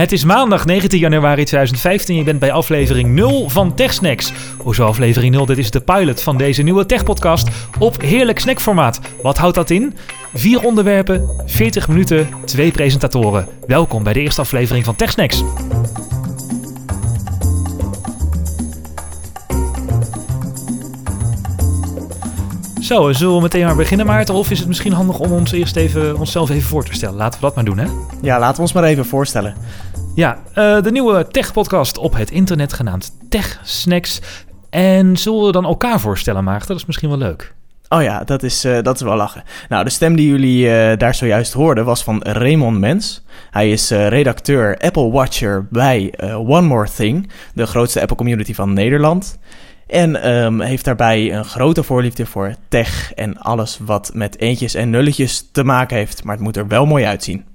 [0.00, 2.16] Het is maandag 19 januari 2015.
[2.16, 4.32] Je bent bij aflevering 0 van TechSnacks.
[4.58, 5.46] Hoezo aflevering 0?
[5.46, 9.00] Dit is de pilot van deze nieuwe tech-podcast op heerlijk snackformaat.
[9.22, 9.94] Wat houdt dat in?
[10.34, 13.46] Vier onderwerpen, 40 minuten, twee presentatoren.
[13.66, 15.42] Welkom bij de eerste aflevering van TechSnacks.
[22.80, 24.34] Zo, zullen we meteen maar beginnen, Maarten?
[24.34, 27.16] Of is het misschien handig om ons eerst even, onszelf even voor te stellen?
[27.16, 27.86] Laten we dat maar doen, hè?
[28.22, 29.54] Ja, laten we ons maar even voorstellen.
[30.14, 34.20] Ja, uh, de nieuwe tech-podcast op het internet genaamd Tech Snacks.
[34.70, 36.68] En zullen we dan elkaar voorstellen, Maarten?
[36.68, 37.54] Dat is misschien wel leuk.
[37.88, 39.42] Oh ja, dat is, uh, dat is wel lachen.
[39.68, 43.24] Nou, de stem die jullie uh, daar zojuist hoorden was van Raymond Mens.
[43.50, 49.38] Hij is redacteur Apple Watcher bij One More Thing, de grootste Apple community van Nederland.
[49.86, 54.90] En um, heeft daarbij een grote voorliefde voor tech en alles wat met eentjes en
[54.90, 56.24] nulletjes te maken heeft.
[56.24, 57.49] Maar het moet er wel mooi uitzien.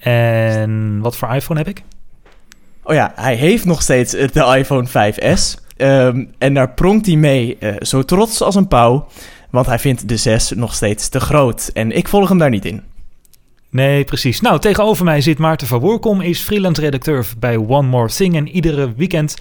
[0.00, 1.82] En wat voor iPhone heb ik?
[2.82, 5.68] Oh ja, hij heeft nog steeds de iPhone 5S.
[5.76, 9.06] Um, en daar pronkt hij mee, uh, zo trots als een pauw.
[9.50, 11.70] Want hij vindt de 6 nog steeds te groot.
[11.72, 12.82] En ik volg hem daar niet in.
[13.70, 14.40] Nee, precies.
[14.40, 18.36] Nou, tegenover mij zit Maarten van Woerkom, is freelance redacteur bij One More Thing.
[18.36, 19.36] En iedere weekend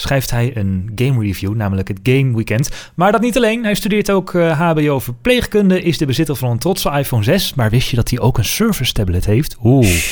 [0.00, 2.68] schrijft hij een game review, namelijk het Game Weekend.
[2.94, 3.64] Maar dat niet alleen.
[3.64, 7.54] Hij studeert ook uh, HBO verpleegkunde, is de bezitter van een trotse iPhone 6.
[7.54, 9.56] Maar wist je dat hij ook een Surface tablet heeft?
[9.62, 10.04] Oeh.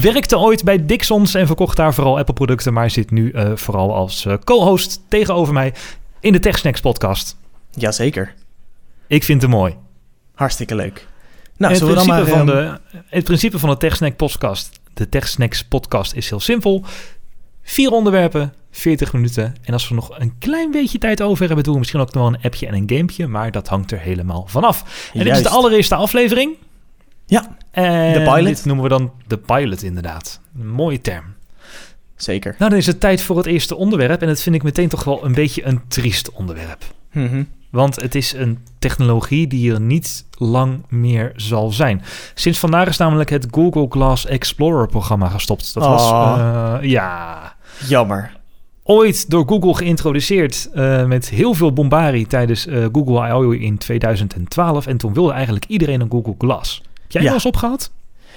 [0.00, 4.24] Werkte ooit bij Dixons en verkocht daar vooral Apple-producten, maar zit nu uh, vooral als
[4.24, 5.74] uh, co-host tegenover mij
[6.20, 7.36] in de TechSnacks podcast.
[7.70, 8.34] Jazeker.
[9.06, 9.76] Ik vind het mooi.
[10.34, 11.06] Hartstikke leuk.
[11.56, 16.14] Nou, het, principe maar, van de, het principe van de TechSnack podcast, de TechSnacks podcast
[16.14, 16.84] is heel simpel.
[17.62, 19.54] Vier onderwerpen, 40 minuten.
[19.62, 22.26] En als we nog een klein beetje tijd over hebben, doen we misschien ook nog
[22.26, 23.26] een appje en een gamepje.
[23.26, 25.10] Maar dat hangt er helemaal vanaf.
[25.14, 26.56] En dit is de allereerste aflevering.
[27.26, 28.44] Ja, en de pilot.
[28.44, 30.40] Dit noemen we dan de pilot inderdaad.
[30.60, 31.24] Een mooie term.
[32.16, 32.54] Zeker.
[32.58, 34.20] Nou, dan is het tijd voor het eerste onderwerp.
[34.22, 36.84] En dat vind ik meteen toch wel een beetje een triest onderwerp.
[37.12, 37.48] Mm -hmm.
[37.70, 42.02] Want het is een technologie die er niet lang meer zal zijn.
[42.34, 45.74] Sinds vandaag is namelijk het Google Glass Explorer programma gestopt.
[45.74, 46.34] Dat was, oh.
[46.38, 47.54] uh, ja...
[47.88, 48.40] Jammer
[48.84, 53.50] ooit door Google geïntroduceerd uh, met heel veel bombarie tijdens uh, Google I.O.
[53.50, 54.86] in 2012.
[54.86, 56.82] En toen wilde eigenlijk iedereen een Google Glass.
[57.02, 57.32] Heb jij ja.
[57.32, 57.90] eens opgehad?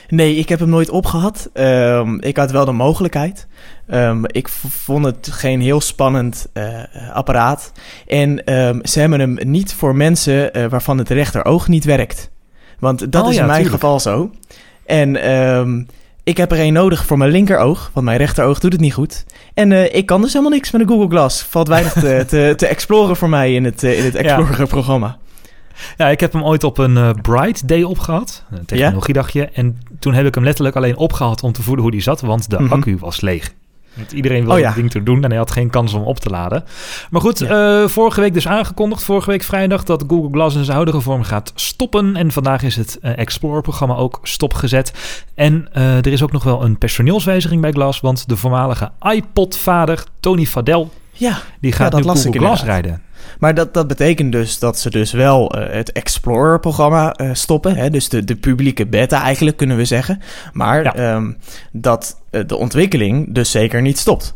[0.09, 1.49] Nee, ik heb hem nooit opgehad.
[1.53, 3.47] Um, ik had wel de mogelijkheid.
[3.87, 7.71] Um, ik vond het geen heel spannend uh, apparaat.
[8.07, 12.29] En um, ze hebben hem niet voor mensen waarvan het rechteroog niet werkt.
[12.79, 13.81] Want dat oh, is ja, in mijn tuurlijk.
[13.81, 14.31] geval zo.
[14.85, 15.15] En
[16.25, 19.25] ik heb er een nodig voor mijn linkeroog, want mijn rechteroog doet het niet goed.
[19.53, 21.43] En uh, ik kan dus helemaal niks met een Google Glass.
[21.43, 25.17] Valt weinig te, te, te exploren voor mij in het, uh, in het Explorer-programma.
[25.97, 29.39] Ja, ik heb hem ooit op een uh, Bright Day opgehad, een technologiedagje.
[29.39, 29.49] Ja?
[29.53, 32.49] En toen heb ik hem letterlijk alleen opgehaald om te voelen hoe die zat, want
[32.49, 32.73] de mm -hmm.
[32.73, 33.53] accu was leeg.
[33.95, 34.65] Want iedereen wilde oh, ja.
[34.65, 36.63] het ding te doen en hij had geen kans om op te laden.
[37.09, 37.81] Maar goed, ja.
[37.81, 41.23] uh, vorige week dus aangekondigd, vorige week vrijdag, dat Google Glass in zijn huidige vorm
[41.23, 42.15] gaat stoppen.
[42.15, 44.93] En vandaag is het uh, Explorer-programma ook stopgezet.
[45.35, 50.03] En uh, er is ook nog wel een personeelswijziging bij Glass, want de voormalige iPod-vader
[50.19, 53.01] Tony Fadell, ja, die gaat ja, nu Google Glass rijden.
[53.39, 57.75] Maar dat, dat betekent dus dat ze dus wel uh, het Explorer-programma uh, stoppen.
[57.75, 57.89] Hè?
[57.89, 60.21] Dus de, de publieke beta eigenlijk, kunnen we zeggen.
[60.53, 61.15] Maar ja.
[61.15, 61.37] um,
[61.71, 64.35] dat uh, de ontwikkeling dus zeker niet stopt.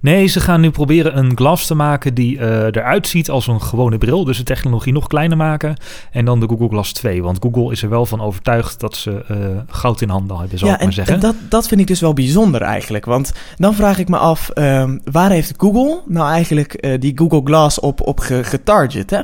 [0.00, 3.62] Nee, ze gaan nu proberen een glas te maken die uh, eruit ziet als een
[3.62, 4.24] gewone bril.
[4.24, 5.76] Dus de technologie nog kleiner maken.
[6.10, 7.22] En dan de Google Glass 2.
[7.22, 9.36] Want Google is er wel van overtuigd dat ze uh,
[9.66, 11.14] goud in handen hebben, zou ja, ik maar en, zeggen.
[11.14, 13.04] En dat, dat vind ik dus wel bijzonder eigenlijk.
[13.04, 17.40] Want dan vraag ik me af, um, waar heeft Google nou eigenlijk uh, die Google
[17.44, 19.10] Glass op, op getarget?
[19.10, 19.20] Hè?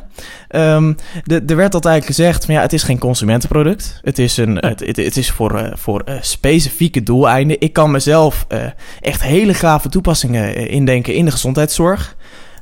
[0.75, 4.01] Um, de, er werd altijd gezegd, van, ja, het is geen consumentenproduct.
[4.03, 7.61] Het is, een, het, het, het is voor, voor specifieke doeleinden.
[7.61, 8.47] Ik kan mezelf
[9.01, 10.36] echt hele gave toepassingen
[10.69, 12.17] indenken in de gezondheidszorg.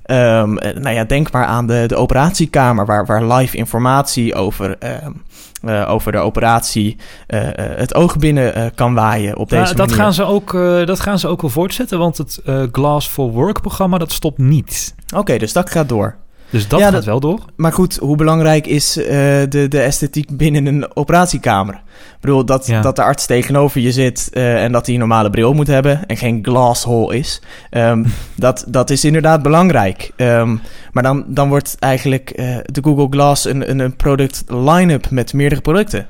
[0.07, 5.23] Um, nou ja, denk maar aan de, de operatiekamer, waar, waar live informatie over, um,
[5.65, 6.97] uh, over de operatie
[7.29, 9.95] uh, het oog binnen kan waaien op deze ja, dat manier.
[9.95, 10.53] Gaan ze ook,
[10.87, 14.95] dat gaan ze ook wel voortzetten, want het Glass for Work programma dat stopt niet.
[15.07, 16.17] Oké, okay, dus dat gaat door.
[16.55, 17.41] Dus dat ja, gaat dat, wel door.
[17.57, 21.75] Maar goed, hoe belangrijk is uh, de, de esthetiek binnen een operatiekamer?
[21.75, 22.81] Ik bedoel, dat, ja.
[22.81, 26.07] dat de arts tegenover je zit uh, en dat hij een normale bril moet hebben
[26.07, 27.43] en geen glasshole is.
[27.71, 28.07] Um,
[28.37, 30.11] dat, dat is inderdaad belangrijk.
[30.17, 30.61] Um,
[30.93, 35.33] maar dan, dan wordt eigenlijk uh, de Google Glass een, een, een product line-up met
[35.33, 36.07] meerdere producten.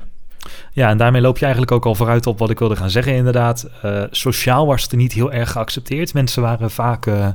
[0.71, 3.13] Ja, en daarmee loop je eigenlijk ook al vooruit op wat ik wilde gaan zeggen,
[3.13, 3.67] inderdaad.
[3.85, 6.13] Uh, sociaal was het niet heel erg geaccepteerd.
[6.13, 7.27] Mensen waren vaak uh,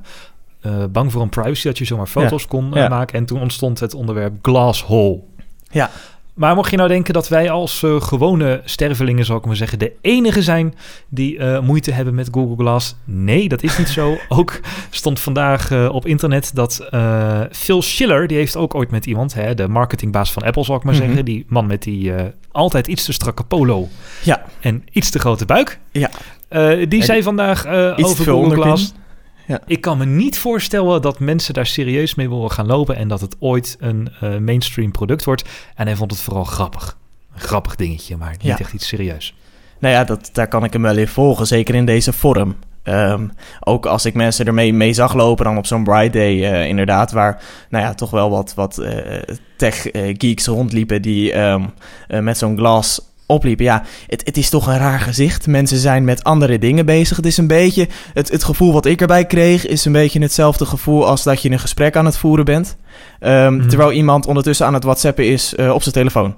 [0.62, 2.48] uh, bang voor een privacy, dat je zomaar foto's ja.
[2.48, 2.88] kon uh, ja.
[2.88, 3.18] maken.
[3.18, 5.20] En toen ontstond het onderwerp glasshole.
[5.70, 5.90] Ja.
[6.34, 9.78] Maar mocht je nou denken dat wij als uh, gewone stervelingen, zal ik maar zeggen,
[9.78, 10.74] de enige zijn
[11.08, 12.96] die uh, moeite hebben met Google Glass?
[13.04, 14.18] Nee, dat is niet zo.
[14.28, 14.60] ook
[14.90, 16.88] stond vandaag uh, op internet dat
[17.52, 20.82] Phil Schiller, die heeft ook ooit met iemand, hè, de marketingbaas van Apple, zal ik
[20.82, 21.08] maar mm -hmm.
[21.08, 22.12] zeggen, die man met die
[22.52, 23.88] altijd iets te strakke polo
[24.22, 24.44] ja.
[24.60, 25.78] en iets te grote buik.
[25.90, 26.10] Ja.
[26.88, 27.66] die zei vandaag
[27.96, 28.94] over Google Glass.
[29.50, 29.60] Ja.
[29.66, 33.20] Ik kan me niet voorstellen dat mensen daar serieus mee willen gaan lopen en dat
[33.20, 35.48] het ooit een uh, mainstream product wordt.
[35.74, 36.96] En hij vond het vooral grappig.
[37.34, 38.58] Een grappig dingetje, maar niet ja.
[38.58, 39.34] echt iets serieus.
[39.78, 42.56] Nou ja, dat, daar kan ik hem wel in volgen, zeker in deze vorm.
[42.84, 46.66] Um, ook als ik mensen ermee mee zag lopen dan op zo'n Bright Day, uh,
[46.66, 49.22] inderdaad, waar nou ja, toch wel wat, wat uh,
[49.56, 51.72] tech-geeks rondliepen die um,
[52.08, 53.64] met zo'n glas opliepen.
[53.64, 55.46] Ja, het, het is toch een raar gezicht.
[55.46, 57.16] Mensen zijn met andere dingen bezig.
[57.16, 60.66] Het is een beetje, het, het gevoel wat ik erbij kreeg, is een beetje hetzelfde
[60.66, 62.76] gevoel als dat je een gesprek aan het voeren bent.
[63.20, 63.68] Um, mm-hmm.
[63.68, 66.34] Terwijl iemand ondertussen aan het whatsappen is uh, op zijn telefoon.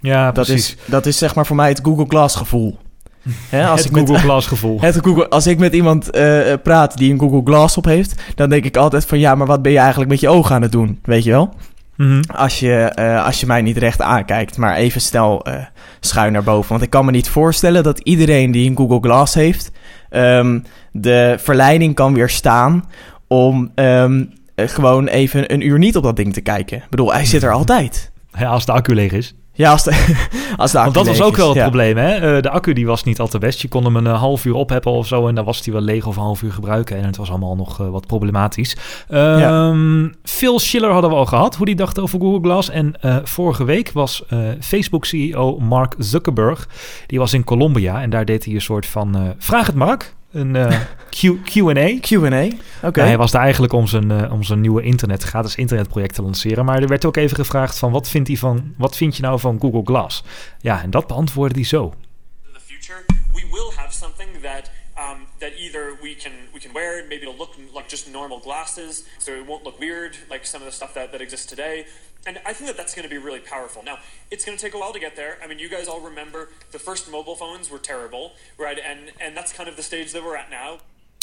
[0.00, 0.68] Ja, dat precies.
[0.68, 2.78] Is, dat is zeg maar voor mij het Google Glass gevoel.
[3.50, 4.80] He, als het ik Google met, Glass gevoel.
[4.90, 8.48] Het Google, als ik met iemand uh, praat die een Google Glass op heeft, dan
[8.48, 10.72] denk ik altijd van ja, maar wat ben je eigenlijk met je ogen aan het
[10.72, 10.98] doen?
[11.02, 11.54] Weet je wel?
[12.00, 12.22] Mm-hmm.
[12.34, 15.54] Als, je, uh, als je mij niet recht aankijkt, maar even snel uh,
[16.00, 16.70] schuin naar boven.
[16.70, 19.70] Want ik kan me niet voorstellen dat iedereen die een Google Glass heeft,
[20.10, 22.84] um, de verleiding kan weerstaan
[23.26, 26.76] om um, gewoon even een uur niet op dat ding te kijken.
[26.76, 28.10] Ik bedoel, hij zit er altijd.
[28.38, 29.34] Ja, als de accu leeg is.
[29.60, 29.90] Ja, als de,
[30.56, 31.62] als de accu Want dat was ook wel het ja.
[31.62, 32.36] probleem, hè?
[32.36, 33.60] Uh, de accu die was niet al te best.
[33.62, 35.82] Je kon hem een uh, half uur opheppen of zo en dan was hij wel
[35.82, 36.96] leeg of een half uur gebruiken.
[36.96, 38.76] En het was allemaal nog uh, wat problematisch.
[39.08, 39.74] Um, ja.
[40.22, 42.70] Phil Schiller hadden we al gehad, hoe die dacht over Google Glass.
[42.70, 44.24] En vorige week was
[44.60, 46.68] Facebook-CEO Mark Zuckerberg,
[47.06, 50.54] die was in Colombia en daar deed hij een soort van, vraag het Mark, een
[50.54, 50.80] uh,
[51.10, 51.98] Q&A.
[52.00, 52.56] Q&A, oké.
[52.82, 53.06] Okay.
[53.06, 56.64] hij was daar eigenlijk om zijn, uh, om zijn nieuwe internet, gratis internetproject te lanceren.
[56.64, 59.40] Maar er werd ook even gevraagd van wat, vindt hij van, wat vind je nou
[59.40, 60.24] van Google Glass?
[60.60, 61.94] Ja, en dat beantwoordde hij zo.
[62.46, 64.70] In the future, we will have something that
[65.40, 69.32] that either we can we can wear, maybe it'll look like just normal glasses, so
[69.32, 71.86] it won't look weird like some of the stuff that, that exists today.
[72.26, 73.82] And I think that that's going to be really powerful.
[73.82, 73.98] Now,
[74.30, 75.38] it's going to take a while to get there.
[75.42, 78.78] I mean, you guys all remember the first mobile phones were terrible, right?
[78.90, 80.78] And and that's kind of the stage that we're at now.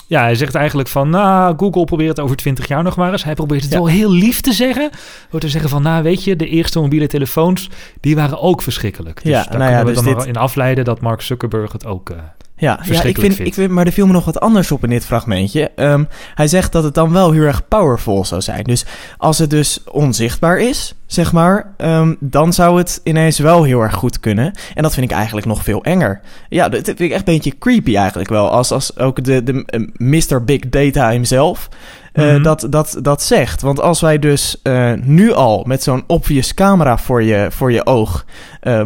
[0.10, 3.24] Ja, hij zegt eigenlijk van, nou, Google probeert het over 20 jaar nog maar eens.
[3.24, 3.78] Hij probeert het ja.
[3.78, 4.90] wel heel lief te zeggen.
[5.30, 7.69] Door te zeggen van, nou, weet je, de eerste mobiele telefoons,
[8.02, 9.24] die waren ook verschrikkelijk.
[9.24, 10.25] Dus ja, daar nou kunnen ja, we dus dan dit...
[10.25, 12.18] in afleiden dat Mark Zuckerberg het ook uh,
[12.59, 14.89] Ja, ja ik vind, ik vind, maar er viel me nog wat anders op in
[14.89, 15.71] dit fragmentje.
[15.75, 18.63] Um, hij zegt dat het dan wel heel erg powerful zou zijn.
[18.63, 18.86] Dus
[19.18, 23.94] als het dus onzichtbaar is, zeg maar, um, dan zou het ineens wel heel erg
[23.94, 24.54] goed kunnen.
[24.74, 26.21] En dat vind ik eigenlijk nog veel enger.
[26.50, 28.50] Ja, dat vind ik echt een beetje creepy eigenlijk wel.
[28.50, 30.44] Als, als ook de, de uh, Mr.
[30.44, 31.69] Big Data himself
[32.13, 33.62] uh, dat, dat, dat zegt.
[33.62, 37.86] Want als wij dus uh, nu al met zo'n obvious camera voor je, voor je
[37.86, 38.25] oog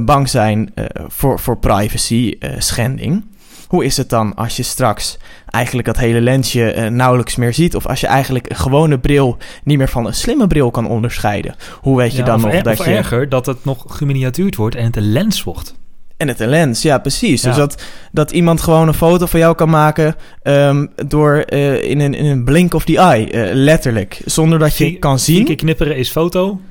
[0.02, 0.74] bang zijn
[1.08, 3.24] voor, voor privacy schending
[3.72, 7.76] hoe is het dan als je straks eigenlijk dat hele lensje uh, nauwelijks meer ziet?
[7.76, 11.56] Of als je eigenlijk een gewone bril niet meer van een slimme bril kan onderscheiden?
[11.82, 12.92] Hoe weet je ja, dan nog er, dat of je...
[12.92, 15.76] erger, dat het nog geminiatuurd wordt en het een lens wordt.
[16.18, 17.42] En het een lens, ja precies.
[17.42, 17.48] Ja.
[17.48, 22.00] Dus dat, dat iemand gewoon een foto van jou kan maken um, door uh, in,
[22.00, 24.22] een, in een blink of the eye, uh, letterlijk.
[24.26, 25.36] Zonder dat je Vier, kan zien.
[25.36, 26.62] Vier keer knipperen is foto,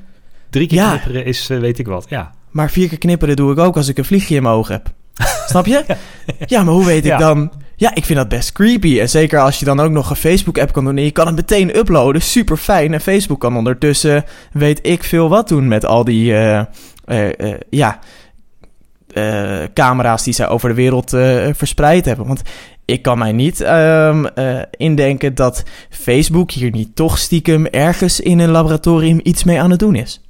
[0.49, 0.89] drie keer Ja.
[0.89, 2.31] knipperen is uh, weet ik wat, ja.
[2.49, 4.93] Maar vier keer knipperen doe ik ook als ik een vliegje in mijn oog heb.
[5.47, 5.83] Snap je?
[6.45, 6.63] Ja.
[6.63, 7.17] Maar hoe weet ik Ja.
[7.17, 7.51] dan...
[7.75, 8.99] Ja, ik vind dat best creepy.
[8.99, 10.97] En zeker als je dan ook nog een Facebook-app kan doen...
[10.97, 12.21] en je kan het meteen uploaden.
[12.21, 12.93] Super fijn.
[12.93, 14.25] En Facebook kan ondertussen...
[14.51, 16.33] weet ik veel wat doen met al die...
[16.33, 16.59] eh,
[17.05, 17.99] eh, eh, ja...
[19.73, 21.09] camera's die zij over de wereld
[21.55, 22.27] verspreid hebben.
[22.27, 22.41] Want
[22.85, 28.39] ik kan mij niet ehm, eh, indenken dat Facebook hier niet toch stiekem ergens in
[28.39, 30.21] een laboratorium iets mee aan het doen is.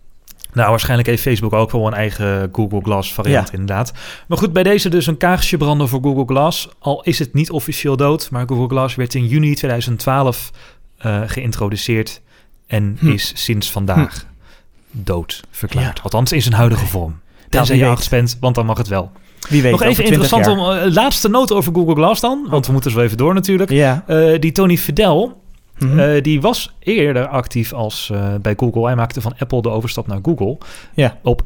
[0.53, 3.53] Nou, waarschijnlijk heeft Facebook ook wel een eigen Google Glass variant, Ja.
[3.53, 3.93] inderdaad.
[4.27, 6.69] Maar goed, bij deze dus een kaarsje branden voor Google Glass.
[6.79, 10.51] Al is het niet officieel dood, maar Google Glass werd in juni 2012
[11.05, 12.21] uh, geïntroduceerd
[12.67, 13.07] en Hm.
[13.11, 14.25] is sinds vandaag
[14.91, 15.97] dood verklaard.
[15.97, 16.03] Ja.
[16.03, 17.19] Althans in zijn huidige vorm.
[17.49, 19.11] Tenzij wie je angst bent, want dan mag het wel.
[19.49, 20.81] Wie weet, Nog even 20 interessant jaar.
[20.83, 20.87] om...
[20.87, 23.69] uh, laatste noot over Google Glass dan, want we moeten zo even door natuurlijk.
[23.69, 24.03] Ja.
[24.07, 25.40] Uh, die Tony Fidel,
[25.81, 25.99] Mhm.
[25.99, 28.85] uh, die was eerder actief als uh, bij Google.
[28.85, 30.57] Hij maakte van Apple de overstap naar Google.
[30.93, 31.17] Ja.
[31.23, 31.43] Op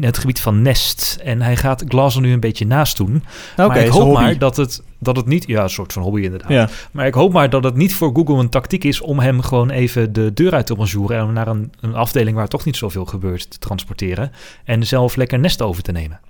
[0.00, 1.18] het gebied van Nest.
[1.24, 3.24] En hij gaat Glass er nu een beetje naast doen.
[3.56, 5.46] Oké, maar ik hoop maar dat het, dat het niet...
[5.46, 6.50] Ja, een soort van hobby inderdaad.
[6.50, 6.68] Ja.
[6.92, 9.00] Maar ik hoop maar dat het niet voor Google een tactiek is...
[9.00, 11.16] om hem gewoon even de deur uit te bonjouren...
[11.16, 14.32] en hem naar een, een afdeling waar toch niet zoveel gebeurt te transporteren...
[14.64, 16.20] en zelf lekker Nest over te nemen.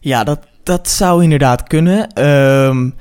[0.00, 2.24] Ja, dat, dat zou inderdaad kunnen.
[2.24, 2.94] Um,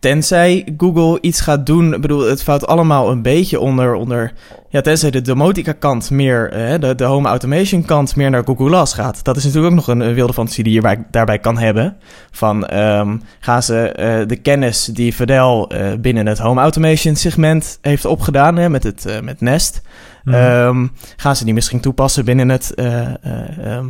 [0.00, 1.94] Tenzij Google iets gaat doen.
[1.94, 3.94] Ik bedoel, het valt allemaal een beetje onder.
[3.94, 4.32] onder
[4.68, 6.52] ja, tenzij de domotica kant meer.
[6.52, 9.24] eh, de, de home automation kant meer naar Google Glass gaat.
[9.24, 11.96] Dat is natuurlijk ook nog een, wilde fantasie die je bij- daarbij kan hebben.
[12.30, 17.78] Van ehm, gaan ze eh, de kennis die Verdel eh, binnen het home automation segment
[17.80, 18.56] heeft opgedaan.
[18.56, 19.80] Hè, met het met Nest.
[20.24, 20.36] Mhm.
[20.36, 20.86] ehm,
[21.16, 23.86] gaan ze die misschien toepassen binnen het eh, eh, ehm,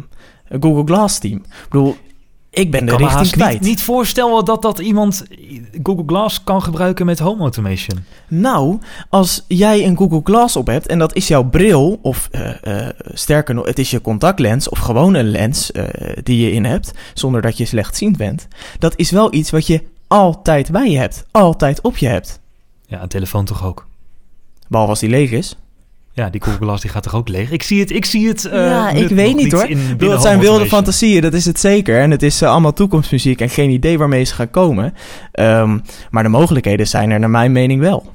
[0.60, 1.36] Google Glass team?
[1.38, 1.96] Ik bedoel,
[2.58, 3.52] ik ben de kan richting kwijt.
[3.52, 5.24] niet, niet voorstellen dat, dat iemand
[5.82, 8.04] Google Glass kan gebruiken met home automation.
[8.28, 12.86] Nou, als jij een Google Glass op hebt en dat is jouw bril, of eh,
[12.86, 15.84] eh, sterker nog, het is je contactlens of gewoon een lens eh,
[16.22, 18.48] die je in hebt, zonder dat je slechtziend bent,
[18.78, 22.40] dat is wel iets wat je altijd bij je hebt, altijd op je hebt.
[22.86, 23.86] Ja, een telefoon toch ook.
[24.68, 25.56] Behalve als die leeg is.
[26.18, 27.50] Ja, die Google Glass die gaat toch ook leeg?
[27.50, 28.44] Ik zie het, ik zie het.
[28.44, 29.68] eh, ja, ik weet niet hoor.
[29.68, 32.00] bedoel, het zijn wilde fantasieën, dat is het zeker.
[32.00, 34.94] En het is eh, allemaal toekomstmuziek en geen idee waarmee ze gaan komen.
[35.32, 35.78] Ehm,
[36.10, 38.12] maar de mogelijkheden zijn er naar mijn mening wel.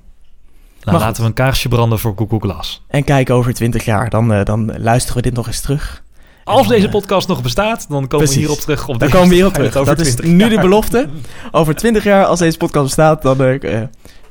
[0.83, 2.83] Nou, laten we een kaarsje branden voor Google Glass.
[2.87, 6.03] En kijk over 20 jaar, dan, eh, dan luisteren we dit nog eens terug.
[6.43, 8.35] Als dan, deze podcast nog bestaat, dan komen precies.
[8.35, 8.87] we hierop terug.
[8.87, 9.73] Op deze- komen we hierop terug.
[9.73, 11.09] Dat is 20 nu de belofte.
[11.51, 13.37] Over 20 jaar, als deze podcast bestaat, dan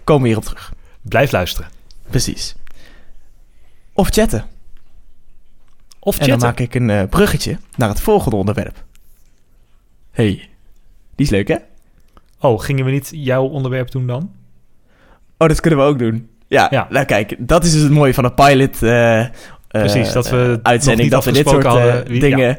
[0.05, 0.73] komen we hierop terug.
[1.03, 1.69] Blijf luisteren.
[2.11, 2.55] Precies.
[3.95, 4.45] Of chatten.
[5.99, 6.49] Of En dan chatten.
[6.49, 8.85] maak ik een eh, bruggetje naar het volgende onderwerp.
[10.11, 10.49] hey,
[11.17, 11.57] die is leuk hè?
[12.41, 14.31] Oh, gingen we niet jouw onderwerp doen dan?
[15.39, 16.29] Oh, dat kunnen we ook doen.
[16.47, 16.87] Ja, Ja.
[16.91, 19.31] nou kijk, dat is dus het mooie van een pilot eh, eh,
[19.69, 21.03] Precies, dat we eh, nog uitzending.
[21.03, 22.59] niet Dat we dit soort eh, dingen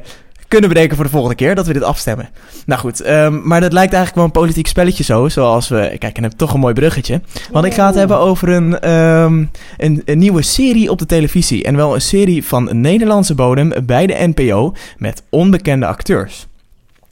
[0.53, 1.55] kunnen bedenken voor de volgende keer.
[1.55, 2.29] Dat we dit afstemmen.
[2.65, 5.29] Nou goed, ehm, maar dat lijkt eigenlijk wel een politiek spelletje zo.
[5.29, 5.95] Zoals we...
[5.99, 7.21] Kijk, en heb toch een mooi bruggetje.
[7.51, 9.45] Want ik ga het hebben over een, ehm,
[9.77, 11.63] een, een nieuwe serie op de televisie.
[11.63, 16.47] En wel een serie van Nederlandse bodem bij de NPO met onbekende acteurs.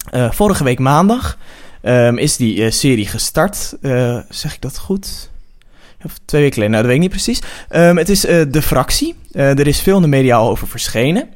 [0.10, 1.38] Eh, vorige week maandag
[1.82, 3.76] ehm, is die eh, serie gestart.
[3.82, 5.30] Eh, zeg ik dat goed?
[6.04, 7.42] Of twee weken geleden, nou dat weet ik niet precies.
[7.98, 8.22] Het is
[8.52, 9.16] De Fractie.
[9.32, 11.30] Er is veel in de media al over verschenen.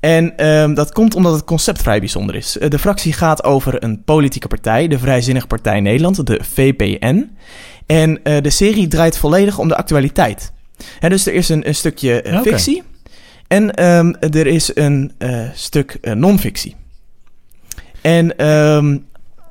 [0.00, 2.58] En ehm, dat komt omdat het concept vrij bijzonder is.
[2.58, 7.30] Eh, de fractie gaat over een politieke partij, de Vrijzinnige Partij Nederland, de VPN.
[7.86, 10.52] En eh, de serie draait volledig om de actualiteit.
[11.00, 12.82] Dus er is een, een stukje eh, fictie
[13.46, 15.12] en ehm, er is een
[15.54, 16.76] stuk non-fictie.
[18.00, 18.98] En ehm,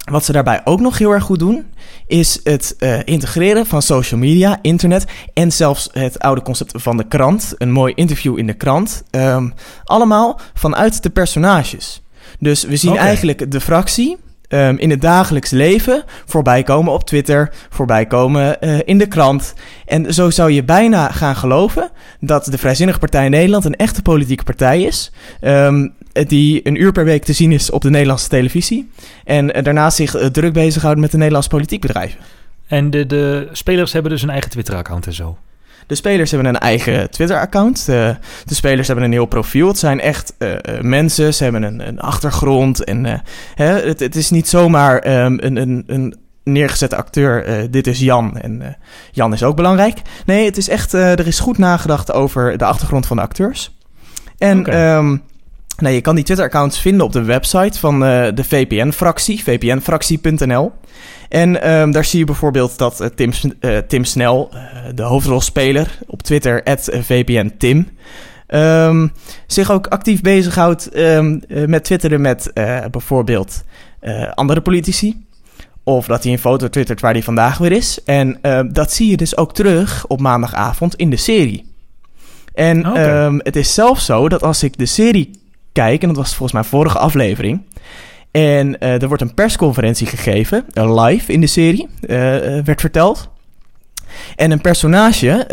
[0.09, 1.65] wat ze daarbij ook nog heel erg goed doen,
[2.07, 7.07] is het eh, integreren van social media, internet en zelfs het oude concept van de
[7.07, 7.53] krant.
[7.57, 9.03] Een mooi interview in de krant.
[9.09, 9.49] Ehm,
[9.83, 12.01] allemaal vanuit de personages.
[12.39, 14.17] Dus we zien eigenlijk de fractie
[14.49, 19.53] ehm, in het dagelijks leven voorbij komen op Twitter, voorbij komen eh, in de krant.
[19.85, 21.89] En zo zou je bijna gaan geloven
[22.19, 25.11] dat de Vrijzinnige Partij Nederland een echte politieke partij is.
[25.41, 25.87] ehm,
[26.27, 28.89] die een uur per week te zien is op de Nederlandse televisie.
[29.23, 32.19] En eh, daarnaast zich eh, druk bezighoudt met de Nederlandse politiek bedrijven.
[32.67, 35.37] En de, de spelers hebben dus een eigen Twitter-account en zo.
[35.89, 37.85] De spelers hebben een eigen Twitter-account.
[37.85, 38.15] De,
[38.45, 39.67] de spelers hebben een heel profiel.
[39.67, 41.33] Het zijn echt eh, eh, mensen.
[41.33, 42.83] Ze hebben een, een achtergrond.
[42.83, 43.19] En eh,
[43.55, 47.67] hè, het, het is niet zomaar ehm, een, een, een neergezette acteur.
[47.71, 48.37] dit is Jan.
[48.37, 48.77] En
[49.11, 50.01] Jan is ook belangrijk.
[50.25, 50.93] Nee, het is echt.
[50.93, 53.77] er is goed nagedacht over de achtergrond van de acteurs.
[54.37, 54.63] En
[55.81, 60.71] nou, je kan die Twitter-accounts vinden op de website van eh, de VPN-fractie, vpnfractie.nl.
[61.29, 64.49] En ehm, daar zie je bijvoorbeeld dat eh, Tim, eh, Tim Snel,
[64.95, 66.61] de hoofdrolspeler op Twitter,
[67.01, 67.87] VPNTim,
[68.47, 69.07] ehm,
[69.47, 72.51] zich ook actief bezighoudt eh, met twitteren met
[72.91, 73.63] bijvoorbeeld
[74.33, 75.27] andere politici.
[75.83, 78.03] Of dat hij een foto twittert waar hij vandaag weer is.
[78.03, 78.39] En
[78.71, 81.73] dat zie je dus ook terug op maandagavond in de serie.
[82.53, 82.85] En
[83.43, 85.38] het is zelfs zo dat als ik de serie
[85.79, 87.61] kijk, en dat was volgens mij vorige aflevering.
[88.31, 92.17] En eh, er wordt een persconferentie gegeven, eh, live in de serie, eh,
[92.63, 93.29] werd verteld.
[94.35, 95.47] En een personage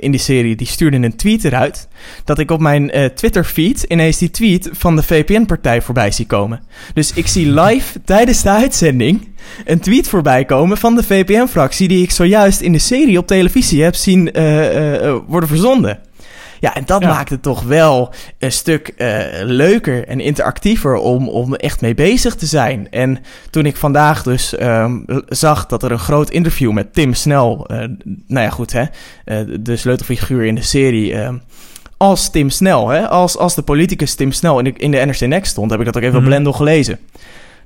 [0.00, 1.88] in die serie die stuurde een tweet eruit.
[2.24, 6.60] Dat ik op mijn Twitter-feed ineens die tweet van de VPN-partij voorbij zie komen.
[6.94, 9.28] Dus ik zie live tijdens de uitzending
[9.64, 11.88] een tweet voorbij komen van de VPN-fractie.
[11.88, 14.30] die ik zojuist in de serie op televisie heb zien
[15.26, 15.98] worden verzonden.
[16.62, 17.08] Ja, en dat Ja.
[17.08, 22.34] maakt het toch wel een stuk eh, leuker en interactiever om, om echt mee bezig
[22.34, 22.86] te zijn.
[22.90, 23.18] En
[23.50, 27.76] toen ik vandaag dus ehm, zag dat er een groot interview met Tim Snel, eh,
[28.26, 28.82] nou ja goed hè,
[29.24, 31.36] eh, de sleutelfiguur in de serie, ehm,
[31.96, 35.20] als Tim Snel, hè, als, als de politicus Tim Snel in de, in de NRC
[35.20, 36.30] Next stond, heb ik dat ook even op Mhm.
[36.30, 36.98] Blendel gelezen.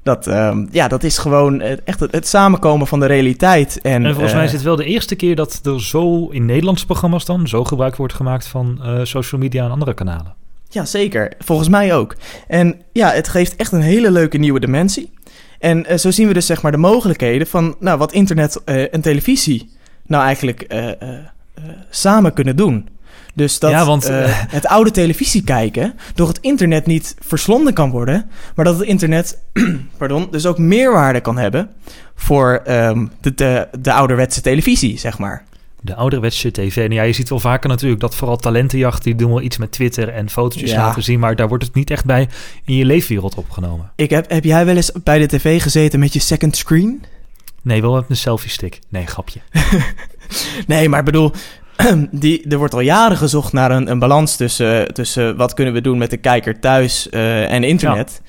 [0.06, 3.80] Dat, ehm, ja, dat is gewoon eh, echt het, het samenkomen van de realiteit.
[3.82, 6.44] En, En volgens mij eh, is het wel de eerste keer dat er zo in
[6.44, 10.34] Nederlandse programma's dan zo gebruik wordt gemaakt van eh, social media en andere kanalen.
[10.68, 11.32] Ja, zeker.
[11.38, 12.16] Volgens mij ook.
[12.48, 15.10] En ja, het geeft echt een hele leuke nieuwe dimensie.
[15.58, 18.94] En eh, zo zien we dus zeg maar de mogelijkheden van nou, wat internet eh,
[18.94, 19.70] en televisie
[20.06, 22.88] nou eigenlijk eh, eh, eh, samen kunnen doen.
[23.36, 27.74] Dus dat Ja, want, eh, eh, het oude televisie kijken door het internet niet verslonden
[27.74, 29.38] kan worden, maar dat het internet
[29.98, 31.70] pardon, dus ook meerwaarde kan hebben
[32.14, 35.44] voor ehm, de, de, de ouderwetse televisie, zeg maar.
[35.80, 36.76] De ouderwetse tv.
[36.76, 39.04] En ja, je ziet wel vaker natuurlijk dat vooral talentenjacht...
[39.04, 40.76] die doen wel iets met Twitter en fotootjes Ja.
[40.76, 41.20] laten zien...
[41.20, 42.28] maar daar wordt het niet echt bij
[42.64, 43.90] in je leefwereld opgenomen.
[43.96, 47.04] Ik heb, heb jij wel eens bij de tv gezeten met je second screen?
[47.62, 48.80] Nee, wel met een selfie stick.
[48.88, 49.40] Nee, grapje.
[50.66, 51.32] Nee, maar ik bedoel,
[52.10, 55.80] die, er wordt al jaren gezocht naar een, een balans tussen, tussen wat kunnen we
[55.80, 58.20] doen met de kijker thuis eh, en internet.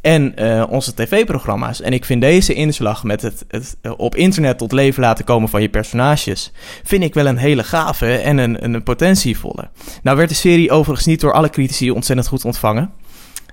[0.00, 1.80] En eh, onze tv-programma's.
[1.80, 5.48] En ik vind deze inslag met het, het eh, op internet tot leven laten komen
[5.48, 6.52] van je personages.
[6.84, 9.70] vind ik wel een hele gave en een, een potentievolle.
[10.02, 12.90] Nou, werd de serie overigens niet door alle critici ontzettend goed ontvangen.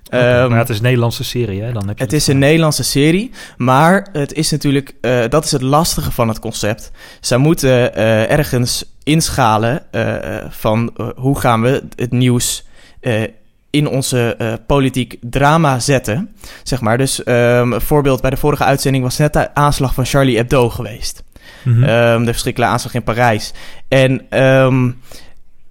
[0.09, 1.71] Ehm, maar ja, het is een Nederlandse serie, hè?
[1.71, 4.93] Dan heb je het is een Nederlandse serie, maar het is natuurlijk,
[5.29, 6.91] dat is het lastige van het concept.
[7.19, 7.95] Zij moeten
[8.29, 12.65] ergens inschalen eh, van eh, hoe gaan we het nieuws
[12.99, 13.23] eh,
[13.69, 14.37] in onze
[14.67, 16.97] politiek drama zetten, zeg maar.
[16.97, 20.69] Dus ehm, een voorbeeld bij de vorige uitzending was net de aanslag van Charlie Hebdo
[20.69, 21.23] geweest.
[21.63, 21.83] Mhm.
[21.83, 23.53] Ehm, de verschrikkelijke aanslag in Parijs.
[23.87, 24.91] En ehm,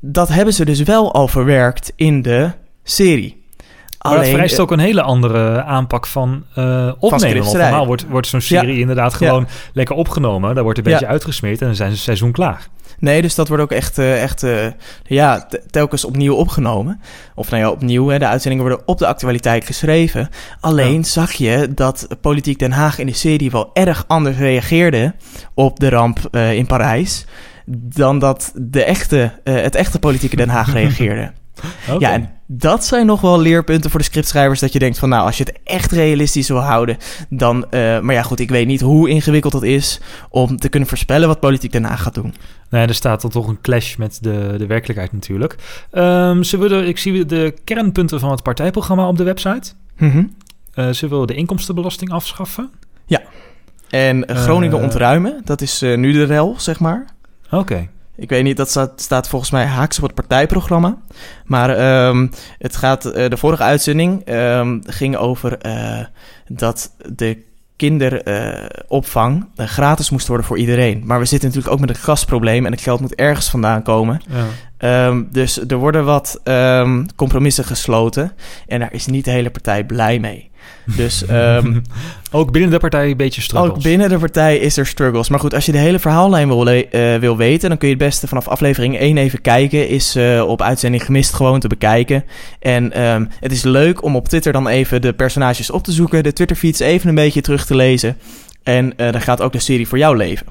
[0.01, 2.51] dat hebben ze dus wel al verwerkt in de
[2.83, 3.45] serie.
[4.03, 7.43] Maar dat vereist eh, ook een hele andere aanpak van eh opnemen.
[7.45, 10.55] Want normaal wordt, wordt zo'n serie inderdaad gewoon lekker opgenomen.
[10.55, 11.11] Daar wordt een beetje Ja.
[11.11, 12.67] uitgesmeerd en dan zijn ze seizoen klaar.
[12.99, 14.67] Nee, dus dat wordt ook echt, eh, echt eh,
[15.07, 17.01] ja, te- telkens opnieuw opgenomen.
[17.35, 20.29] Of nou ja, opnieuw, hè, de uitzendingen worden op de actualiteit geschreven.
[20.61, 25.15] Alleen zag je dat Politiek Den Haag in de serie wel erg anders reageerde
[25.55, 27.25] op de ramp in Parijs.
[27.69, 31.33] Dan dat de echte, het echte Politieke Den Haag reageerde.
[31.99, 34.61] Ja, en dat zijn nog wel leerpunten voor de scriptschrijvers.
[34.61, 36.97] Dat je denkt van, nou, als je het echt realistisch wil houden,
[37.29, 37.71] dan...
[37.71, 40.01] eh, maar ja, goed, ik weet niet hoe ingewikkeld dat is
[40.31, 42.35] om te kunnen voorspellen wat Politiek Haag gaat doen.
[42.71, 45.57] Nee, er staat dan toch een clash met de, de werkelijkheid natuurlijk.
[45.91, 49.73] Ehm ze willen, ik zie de kernpunten van het partijprogramma op de website.
[49.99, 50.25] Mhm.
[50.73, 52.71] Eh, ze willen de inkomstenbelasting afschaffen.
[53.91, 57.05] En eh, Groningen ontruimen, dat is nu de rel, zeg maar.
[57.51, 57.89] Oké.
[58.17, 60.97] Ik weet niet, dat staat, staat volgens mij haaks op het partijprogramma.
[61.45, 66.05] Maar ehm, het gaat, eh, de vorige uitzending ehm, ging over eh,
[66.49, 67.45] dat de
[67.77, 71.03] kinderopvang eh, gratis moest worden voor iedereen.
[71.05, 74.21] Maar we zitten natuurlijk ook met een gasprobleem en het geld moet ergens vandaan komen.
[74.29, 74.45] Ja.
[74.77, 76.41] Ehm, dus er worden wat
[77.17, 78.33] compromissen gesloten
[78.67, 80.51] en daar is niet de hele partij blij mee.
[80.85, 81.81] Dus ehm,
[82.31, 83.71] ook binnen de partij een beetje struggles.
[83.71, 85.29] ook binnen de partij is er struggles.
[85.29, 87.69] Maar goed, als je de hele verhaallijn wil, eh, wil weten...
[87.69, 89.89] dan kun je het beste vanaf aflevering 1 even kijken.
[89.89, 92.25] Is eh, op uitzending gemist gewoon te bekijken.
[92.59, 96.23] En ehm, het is leuk om op Twitter dan even de personages op te zoeken...
[96.23, 98.17] de Twitterfeeds even een beetje terug te lezen.
[98.63, 100.47] En eh, dan gaat ook de serie voor jou leven.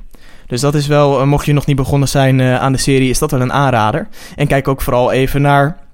[0.48, 3.10] Dus dat is wel, mocht je nog niet begonnen zijn aan de serie...
[3.10, 4.08] is dat wel een aanrader.
[4.36, 5.85] En kijk ook vooral even naar...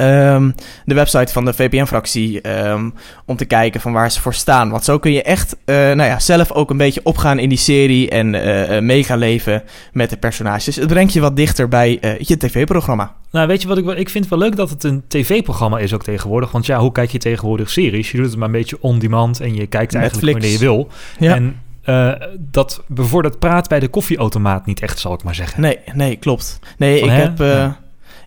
[0.00, 0.50] ehm,
[0.84, 2.90] de website van de VPN-fractie ehm,
[3.24, 4.70] om te kijken van waar ze voor staan.
[4.70, 7.58] Want zo kun je echt eh, nou ja, zelf ook een beetje opgaan in die
[7.58, 10.76] serie en eh eh, mee gaan leven met de personages.
[10.76, 13.14] Het brengt je wat dichter bij eh, je tv-programma.
[13.30, 13.96] Nou, weet je wat ik wel...
[13.96, 16.50] Ik vind het wel leuk dat het een tv-programma is ook tegenwoordig.
[16.50, 18.10] Want ja, hoe kijk je tegenwoordig series?
[18.10, 20.32] Je doet het maar een beetje on-demand en je kijkt eigenlijk Netflix.
[20.32, 20.88] wanneer je wil.
[21.18, 21.34] Ja.
[21.34, 25.60] En eh, dat bevordert praat bij de koffieautomaat niet echt, zal ik maar zeggen.
[25.60, 26.58] Nee, nee, klopt.
[26.76, 27.20] Nee, Van, ik hè?
[27.20, 27.78] heb, eh, Ja.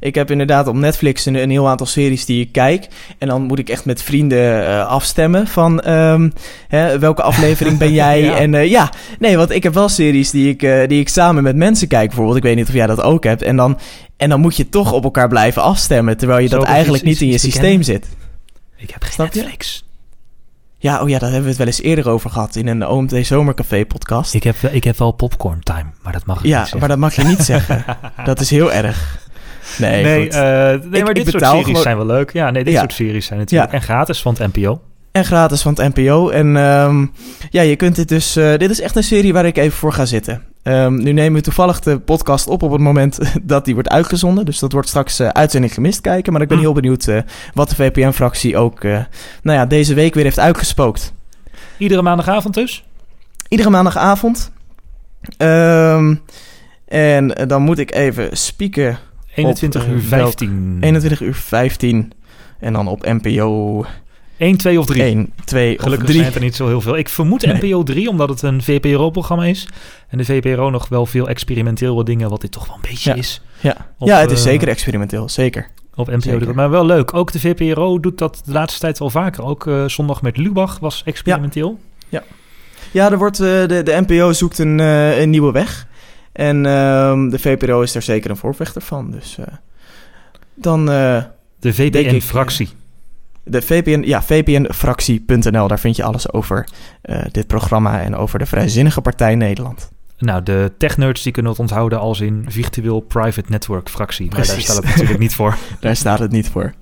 [0.04, 2.88] Ik heb inderdaad op Netflix een, een heel aantal series die ik kijk.
[3.18, 6.30] En dan moet ik echt met vrienden eh, afstemmen van ehm,
[6.68, 8.22] hè, welke aflevering ben jij.
[8.22, 8.38] Ja.
[8.38, 11.44] En eh, ja, nee, want ik heb wel series die ik, eh, die ik samen
[11.44, 12.08] met mensen kijk.
[12.08, 13.42] Bijvoorbeeld, ik weet niet of jij dat ook hebt.
[13.42, 13.80] En dan,
[14.18, 16.18] en dan moet je toch op elkaar blijven afstemmen.
[16.18, 18.08] Terwijl je Zo dat eigenlijk niet in je systeem zit.
[18.78, 19.40] Ik heb geen Snap je?
[19.40, 19.86] Netflix.
[20.78, 23.26] Ja, oh ja, daar hebben we het wel eens eerder over gehad in een OMT
[23.26, 24.34] Zomercafé podcast.
[24.34, 26.80] Ik heb, ik heb wel popcorn time, maar dat mag ik Ja, niet zeggen.
[26.80, 27.86] maar dat mag je niet zeggen.
[28.26, 29.23] Dat is heel erg.
[29.78, 32.34] Nee, Nee, eh, nee Ik- maar dit soort series gewoon- zijn wel leuk.
[32.34, 32.80] Ja, nee, dit Ja.
[32.80, 33.72] soort series zijn natuurlijk.
[33.72, 33.78] Ja.
[33.78, 34.82] En gratis van het NPO.
[35.12, 36.30] En gratis van het NPO.
[36.30, 37.06] En ehm,
[37.50, 38.36] ja, je kunt dit dus...
[38.36, 40.42] eh, dit is echt een serie waar ik even voor ga zitten.
[40.64, 44.46] Ehm, nu nemen we toevallig de podcast op op het moment dat die wordt uitgezonden.
[44.46, 46.34] Dus dat wordt straks eh, uitzending gemist kijken.
[46.34, 46.64] Maar ik ben Hm.
[46.64, 47.08] heel benieuwd
[47.54, 49.08] wat de VPN-fractie ook nou
[49.44, 51.14] ja, deze week weer heeft uitgespookt.
[51.78, 52.84] Iedere maandagavond dus.
[53.48, 54.52] Iedere maandagavond.
[55.38, 56.16] Ehm,
[56.88, 58.98] en dan moet ik even spieken.
[59.36, 60.78] 21 Op, eh, uur welk- 15.
[60.82, 62.12] 21 uur 15.
[62.60, 63.86] En dan op NPO
[64.38, 65.02] 1, 2 of 3.
[65.04, 66.22] 1, 2 of Gelukkig 3.
[66.22, 66.98] zijn er niet zo heel veel.
[66.98, 67.56] Ik vermoed Nee.
[67.56, 69.68] NPO 3, omdat het een VPRO-programma is.
[70.08, 73.16] En de VPRO nog wel veel experimentele dingen, wat dit toch wel een beetje Ja.
[73.16, 73.42] is.
[73.60, 73.76] Ja.
[73.98, 75.30] Op, ja, het is eh, zeker experimenteel.
[75.30, 75.68] Zeker.
[75.96, 76.38] Op NPO 3.
[76.40, 76.56] Zeker.
[76.56, 77.14] Maar wel leuk.
[77.14, 79.44] Ook de VPRO doet dat de laatste tijd wel vaker.
[79.44, 81.80] Ook eh, zondag met Lubach was experimenteel.
[82.92, 85.88] Ja, er wordt, eh, de, de NPO zoekt een, eh, een nieuwe weg.
[86.34, 89.12] En ehm, de VPRO is daar zeker een voorvechter van.
[89.12, 89.46] Dus eh,
[90.54, 91.24] dan eh,
[91.60, 92.70] De VPN-fractie.
[93.44, 95.68] de VPN, ja, vpnfractie.nl.
[95.68, 96.68] Daar vind je alles over
[97.02, 99.92] eh, dit programma en over de Vrijzinnige Partij Nederland.
[100.24, 104.28] Nou, de technerds die kunnen het onthouden als in virtueel private network fractie.
[104.32, 105.58] Maar daar staat het natuurlijk niet voor.
[105.80, 106.74] Daar staat het niet voor.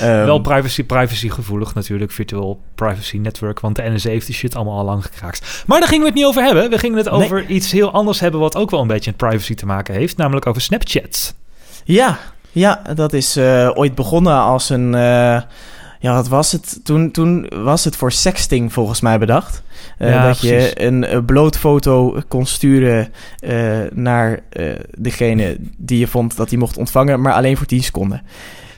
[0.00, 3.60] Ehm, Wel privacy, privacy gevoelig natuurlijk, virtueel privacy network.
[3.60, 5.64] Want de NSA heeft die shit allemaal al lang gekraakt.
[5.66, 6.70] Maar daar gingen we het niet over hebben.
[6.70, 7.24] We gingen het Nee.
[7.24, 10.16] over iets heel anders hebben wat ook wel een beetje met privacy te maken heeft.
[10.16, 11.34] Namelijk over Snapchat.
[11.84, 12.18] Ja,
[12.52, 14.94] ja, dat is eh, ooit begonnen als een.
[14.94, 15.40] eh,
[16.04, 16.80] ja, wat was het?
[16.84, 19.62] Toen, toen was het voor sexting volgens mij bedacht.
[19.98, 20.68] Eh, Ja, dat precies.
[20.68, 23.56] je een eh, blootfoto kon sturen eh,
[23.92, 24.40] naar
[24.98, 28.22] degene die je vond dat hij mocht ontvangen, maar alleen voor 10 seconden.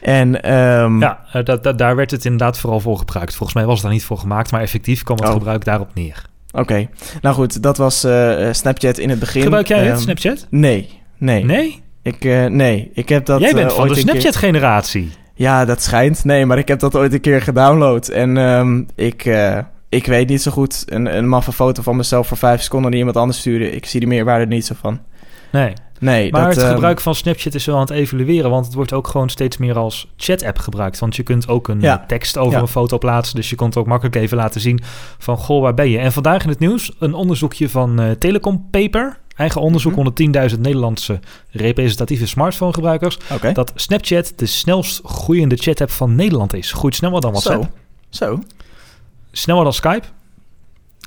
[0.03, 3.35] En ehm, Ja, dat, dat, daar werd het inderdaad vooral voor gebruikt.
[3.35, 5.33] Volgens mij was het daar niet voor gemaakt, maar effectief kwam het Oh.
[5.33, 6.25] gebruik daarop neer.
[6.53, 6.89] oké.
[7.21, 8.07] Nou goed, dat was
[8.51, 9.43] Snapchat in het begin.
[9.43, 10.47] Gebruik jij het, Ehm, Snapchat?
[10.51, 11.45] Nee, nee.
[11.45, 11.83] Nee?
[12.03, 13.41] Ik, nee, ik heb dat.
[13.41, 15.11] jij bent van de een keer- Snapchat-generatie.
[15.39, 16.25] Ja, dat schijnt.
[16.25, 18.09] Nee, maar ik heb dat ooit een keer gedownload.
[18.09, 20.83] En ehm, ik, eh, ik weet niet zo goed.
[20.87, 23.75] Een, een maffe foto van mezelf voor vijf seconden die iemand anders sturen.
[23.75, 25.01] Ik zie die meerwaarde er niet zo van.
[25.53, 25.73] Nee.
[26.01, 28.75] Nee, Maar dat, het ehm, gebruik van Snapchat is wel aan het evalueren, want het
[28.75, 30.99] wordt ook gewoon steeds meer als chat-app gebruikt.
[30.99, 32.05] Want je kunt ook een Ja.
[32.07, 32.61] tekst over Ja.
[32.61, 34.81] een foto plaatsen, dus je kunt ook makkelijk even laten zien
[35.19, 35.99] van, goh, waar ben je?
[35.99, 39.99] En vandaag in het nieuws een onderzoekje van eh, Telecom Paper, eigen onderzoek Mhm.
[40.01, 41.21] onder 10.000 Nederlandse
[41.51, 43.53] representatieve smartphonegebruikers, Oké.
[43.53, 46.73] dat Snapchat de snelst groeiende chat-app van Nederland is.
[46.73, 47.69] Groeit sneller dan WhatsApp,
[48.11, 48.27] Zo.
[48.35, 48.43] Zo.
[49.33, 50.07] sneller dan Skype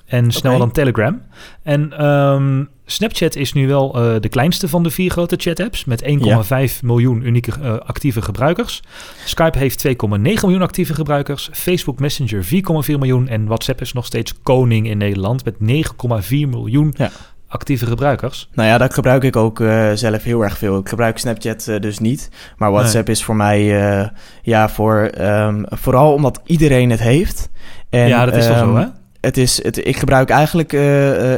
[0.05, 1.21] en sneller dan Telegram.
[1.63, 5.85] En ehm, Snapchat is nu wel eh, de kleinste van de vier grote chat-apps...
[5.85, 8.81] met 1,5 miljoen unieke eh, actieve gebruikers.
[9.25, 9.95] Skype heeft 2,9
[10.41, 11.49] miljoen actieve gebruikers.
[11.51, 13.27] Facebook Messenger 4,4 miljoen.
[13.27, 15.45] En WhatsApp is nog steeds koning in Nederland...
[15.45, 17.11] met 9,4 miljoen Ja.
[17.49, 18.49] Actieve gebruikers.
[18.53, 20.77] Nou ja, dat gebruik ik ook eh, zelf heel erg veel.
[20.77, 22.29] Ik gebruik Snapchat eh, dus niet.
[22.57, 24.07] Maar WhatsApp is voor mij, eh,
[24.41, 27.49] ja, voor, ehm, vooral omdat iedereen het heeft.
[27.89, 28.85] En, ja, dat is wel zo, ehm, hè?
[29.21, 30.71] Het is, het, ik gebruik eigenlijk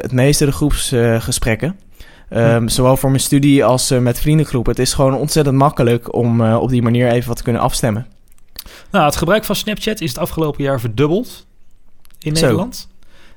[0.03, 1.79] het meeste de groepsgesprekken.
[2.29, 2.67] Ehm, Hm.
[2.67, 4.71] Zowel voor mijn studie als met vriendengroepen.
[4.71, 8.07] Het is gewoon ontzettend makkelijk om op die manier even wat te kunnen afstemmen.
[8.91, 11.45] Nou, het gebruik van Snapchat is het afgelopen jaar verdubbeld
[12.19, 12.69] in Zo.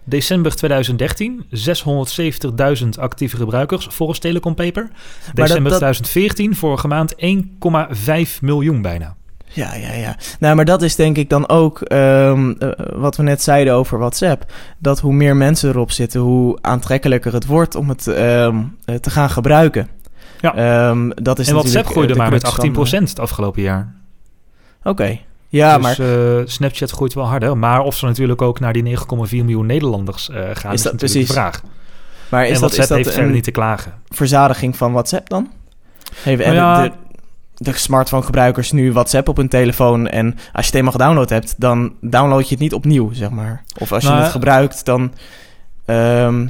[0.04, 4.88] December 2013, 670.000 actieve gebruikers volgens Telecom Paper.
[5.34, 9.16] December dat- 2014, vorige maand, 1,5 miljoen bijna.
[9.46, 10.16] Ja, ja, ja.
[10.38, 13.98] Nou, maar dat is denk ik dan ook ehm, eh, wat we net zeiden over
[13.98, 14.52] WhatsApp.
[14.78, 19.10] Dat hoe meer mensen erop zitten, hoe aantrekkelijker het wordt om het ehm, eh, te
[19.10, 19.88] gaan gebruiken.
[20.40, 20.54] Ja.
[20.54, 23.62] Ehm, dat is en WhatsApp eh, groeide de maar met crux 18% van, het afgelopen
[23.62, 23.94] jaar.
[24.82, 25.18] Oké.
[25.54, 27.58] Ja, dus maar eh, Snapchat groeit wel harder.
[27.58, 30.98] Maar of ze natuurlijk ook naar die 9,4 miljoen Nederlanders eh gaan, is, dat natuurlijk
[30.98, 31.26] precies?
[31.26, 31.62] de vraag.
[32.28, 33.94] maar en is dat, WhatsApp is dat heeft verder een niet te klagen.
[34.08, 35.50] verzadiging van WhatsApp dan?
[36.22, 36.82] Heeft, Nou ja.
[36.82, 36.92] de,
[37.54, 40.08] de smartphone-gebruikers nu WhatsApp op hun telefoon...
[40.08, 43.62] en als je het eenmaal gedownload hebt, dan download je het niet opnieuw, zeg maar.
[43.78, 45.12] Of als je Nou, het gebruikt, dan...
[45.84, 46.46] ehm,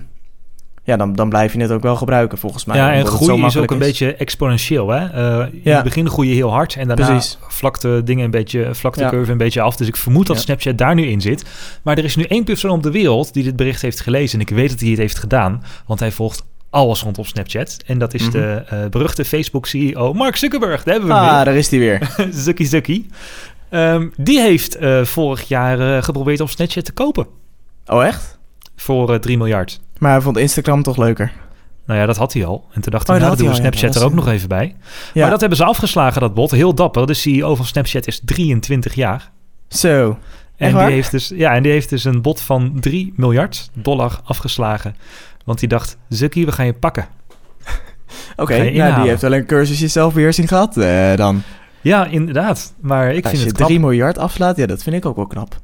[0.84, 2.76] ja, dan, dan blijf je het ook wel gebruiken, volgens mij.
[2.76, 4.88] ja, en groei is ook een beetje exponentieel.
[4.90, 5.06] Hè?
[5.06, 5.74] Eh, In Ja.
[5.74, 7.38] het begin groei je heel hard en daarna Precies.
[7.48, 9.08] vlakt de dingen een beetje, vlakt de Ja.
[9.10, 9.76] curve een beetje af.
[9.76, 10.42] Dus ik vermoed dat Ja.
[10.42, 11.44] Snapchat daar nu in zit.
[11.82, 14.38] Maar er is nu één persoon op de wereld die dit bericht heeft gelezen.
[14.40, 17.76] En ik weet dat hij het heeft gedaan, want hij volgt alles rondom Snapchat.
[17.86, 18.30] En dat is Mhm.
[18.30, 20.82] de eh, beruchte Facebook-CEO Mark Zuckerberg.
[20.82, 21.44] Daar hebben we Ah, weer.
[21.44, 22.10] daar is die weer.
[22.30, 23.06] Zuckie Zuckie.
[23.68, 27.26] Ehm, die heeft eh, vorig jaar geprobeerd om Snapchat te kopen.
[27.86, 28.38] Oh, echt?
[28.76, 29.80] Voor eh 3 miljard.
[29.98, 31.32] Maar hij vond Instagram toch leuker.
[31.86, 32.66] Nou ja, dat had hij al.
[32.72, 33.68] En toen dacht Oh, hij, nou, dan doen we ja.
[33.70, 34.76] Snapchat er ook nog even bij.
[35.12, 35.20] Ja.
[35.20, 36.50] Maar dat hebben ze afgeslagen, dat bot.
[36.50, 37.06] Heel dapper.
[37.06, 39.30] De CEO van Snapchat is 23 jaar.
[39.68, 40.18] Zo.
[40.56, 40.90] En die, waar?
[40.90, 44.96] heeft dus, ja, en die heeft dus een bot van 3 miljard dollar afgeslagen.
[45.44, 47.06] Want die dacht, Zuckie, we gaan je pakken.
[48.36, 51.42] Oké, je nou, die heeft wel een cursusje zelfbeheersing gehad eh, dan.
[51.80, 52.74] Ja, inderdaad.
[52.80, 53.68] Maar ik Als vind je het knap.
[53.68, 55.56] 3 miljard afslaat, ja, dat vind ik ook wel knap.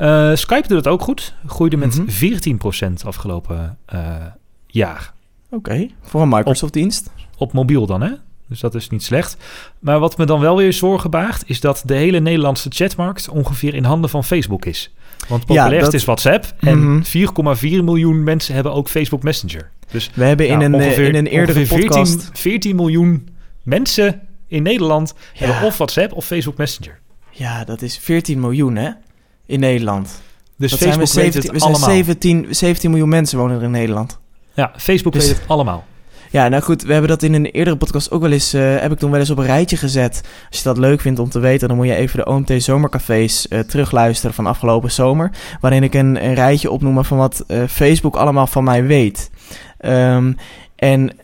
[0.00, 1.34] Eh, Skype doet het ook goed.
[1.46, 2.08] Groeide met Mhm.
[2.10, 4.14] 14% afgelopen eh,
[4.66, 5.12] jaar.
[5.50, 7.10] Oké, voor een Microsoft-dienst.
[7.36, 8.10] Op mobiel dan, hè?
[8.48, 9.36] Dus dat is niet slecht.
[9.78, 11.42] Maar wat me dan wel weer zorgen baart...
[11.46, 14.94] is dat de hele Nederlandse chatmarkt ongeveer in handen van Facebook is.
[15.28, 16.44] Want Ja, populairst dat- is WhatsApp...
[16.60, 17.02] en Mhm.
[17.02, 19.70] 4,4 miljoen mensen hebben ook Facebook Messenger.
[19.90, 22.30] Dus We hebben in, een, eh, ongeveer, in een eerdere ongeveer 14, podcast...
[22.32, 23.28] 14 miljoen
[23.62, 25.14] mensen in Nederland...
[25.34, 25.46] Ja.
[25.46, 26.98] hebben of WhatsApp of Facebook Messenger.
[27.30, 28.90] Ja, dat is 14 miljoen, hè?
[29.50, 30.20] In Nederland.
[30.56, 31.90] Dus Dat Facebook zijn we, weet 17, het we zijn allemaal.
[31.96, 34.18] 17, 17 miljoen mensen wonen er in Nederland.
[34.54, 35.84] Ja, Facebook Dus- weet het allemaal.
[36.30, 38.92] Ja, nou goed, we hebben dat in een eerdere podcast ook wel eens, eh, heb
[38.92, 40.20] ik toen wel eens op een rijtje gezet.
[40.48, 43.48] Als je dat leuk vindt om te weten, dan moet je even de OMT Zomercafés
[43.48, 45.30] eh, terugluisteren van afgelopen zomer.
[45.60, 49.30] Waarin ik een, een rijtje opnoem van wat eh, Facebook allemaal van mij weet.
[49.78, 50.32] Ehm,
[50.76, 51.16] en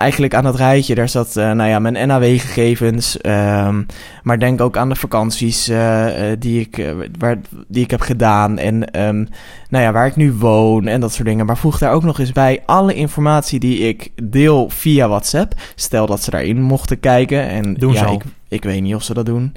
[0.00, 3.18] eigenlijk aan dat rijtje, daar zat uh, nou ja, mijn NAW-gegevens.
[3.22, 3.86] Um,
[4.22, 6.06] maar denk ook aan de vakanties uh,
[6.38, 8.58] die, ik, waar, die ik heb gedaan.
[8.58, 9.28] En um,
[9.68, 11.46] nou ja, waar ik nu woon en dat soort dingen.
[11.46, 15.54] Maar voeg daar ook nog eens bij alle informatie die ik deel via WhatsApp.
[15.74, 17.48] Stel dat ze daarin mochten kijken.
[17.48, 19.54] En doen ja, ze ik, ik weet niet of ze dat doen.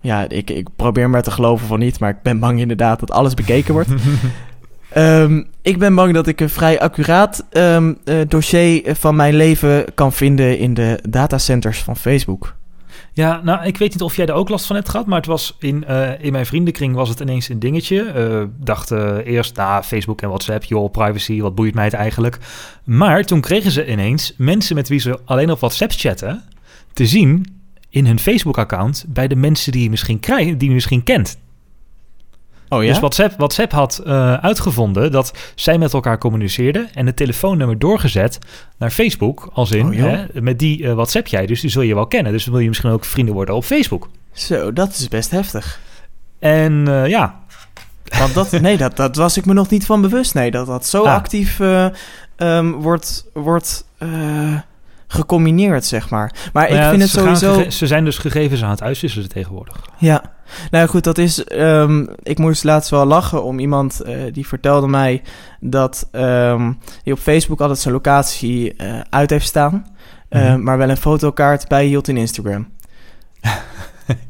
[0.00, 2.00] Ja, ik, ik probeer maar te geloven van niet.
[2.00, 3.90] Maar ik ben bang inderdaad dat alles bekeken wordt.
[4.98, 9.84] Um, ik ben bang dat ik een vrij accuraat um, uh, dossier van mijn leven
[9.94, 12.54] kan vinden in de datacenters van Facebook.
[13.12, 15.26] Ja, nou, ik weet niet of jij er ook last van hebt gehad, maar het
[15.26, 18.12] was in, uh, in mijn vriendenkring was het ineens een dingetje.
[18.16, 22.38] Uh, dachten eerst, nou, Facebook en WhatsApp, joh, privacy, wat boeit mij het eigenlijk?
[22.84, 26.42] Maar toen kregen ze ineens mensen met wie ze alleen op WhatsApp chatten,
[26.92, 27.46] te zien
[27.90, 31.38] in hun Facebook-account bij de mensen die je misschien, krijgt, die je misschien kent.
[32.68, 32.88] Oh ja?
[32.88, 38.38] Dus WhatsApp, WhatsApp had uh, uitgevonden dat zij met elkaar communiceerden en het telefoonnummer doorgezet
[38.78, 39.50] naar Facebook.
[39.52, 42.32] Als in, Oh, hè, met die uh, WhatsApp jij, dus die zul je wel kennen.
[42.32, 44.08] Dus dan wil je misschien ook vrienden worden op Facebook.
[44.32, 45.80] Zo, dat is best heftig.
[46.38, 47.40] En uh, ja.
[48.18, 50.34] Want dat, nee, dat, dat was ik me nog niet van bewust.
[50.34, 51.14] Nee, dat dat zo Ah.
[51.14, 51.60] actief
[52.36, 53.84] um, wordt, wordt
[55.06, 56.34] gecombineerd, zeg maar.
[56.52, 57.70] Maar Nou ik vind het sowieso...
[57.70, 59.76] ze zijn dus gegevens aan het uitwisselen tegenwoordig.
[59.98, 60.22] Ja,
[60.70, 61.44] nou goed, dat is.
[61.52, 65.22] Um, ik moest laatst wel lachen om iemand uh, die vertelde mij
[65.60, 69.86] dat um, hij op Facebook altijd zijn locatie uh, uit heeft staan,
[70.30, 70.62] uh, Mhm.
[70.62, 72.66] maar wel een fotokaart bijhield in Instagram.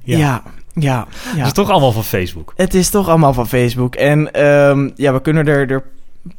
[0.03, 0.17] Ja.
[0.19, 0.43] ja,
[0.75, 1.07] ja.
[1.33, 1.37] ja.
[1.37, 2.53] Dat is toch allemaal van Facebook.
[2.57, 3.95] Het is toch allemaal van Facebook.
[3.95, 5.83] En um, ja, we kunnen er, er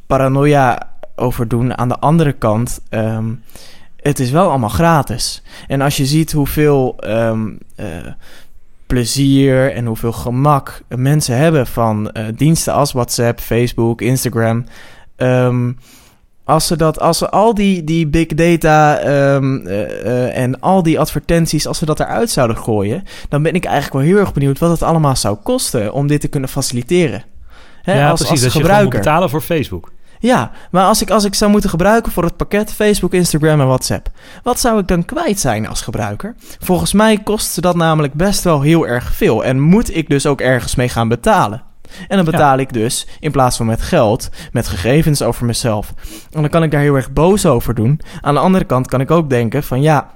[0.06, 1.78] paranoia over doen.
[1.78, 3.42] Aan de andere kant, um,
[4.08, 5.42] het is wel allemaal gratis.
[5.66, 7.86] En als je ziet hoeveel um, uh,
[8.86, 14.64] plezier en hoeveel gemak mensen hebben van uh, diensten als WhatsApp, Facebook, Instagram.
[15.16, 15.78] Um,
[16.44, 19.00] als ze dat, als ze al die, die big data
[19.34, 23.54] um, uh, uh, en al die advertenties, als ze dat eruit zouden gooien, dan ben
[23.54, 26.48] ik eigenlijk wel heel erg benieuwd wat het allemaal zou kosten om dit te kunnen
[26.48, 27.24] faciliteren.
[27.82, 28.44] Hè, ja, als, precies.
[28.44, 29.90] als dat je gewoon moet betalen voor Facebook.
[30.18, 33.66] Ja, maar als ik, als ik zou moeten gebruiken voor het pakket Facebook, Instagram en
[33.66, 34.10] WhatsApp,
[34.42, 36.34] wat zou ik dan kwijt zijn als gebruiker?
[36.58, 40.40] Volgens mij kost dat namelijk best wel heel erg veel en moet ik dus ook
[40.40, 41.62] ergens mee gaan betalen.
[42.08, 42.62] En dan betaal ja.
[42.62, 45.94] ik dus, in plaats van met geld, met gegevens over mezelf.
[46.30, 48.00] En dan kan ik daar heel erg boos over doen.
[48.20, 50.10] Aan de andere kant kan ik ook denken van ja,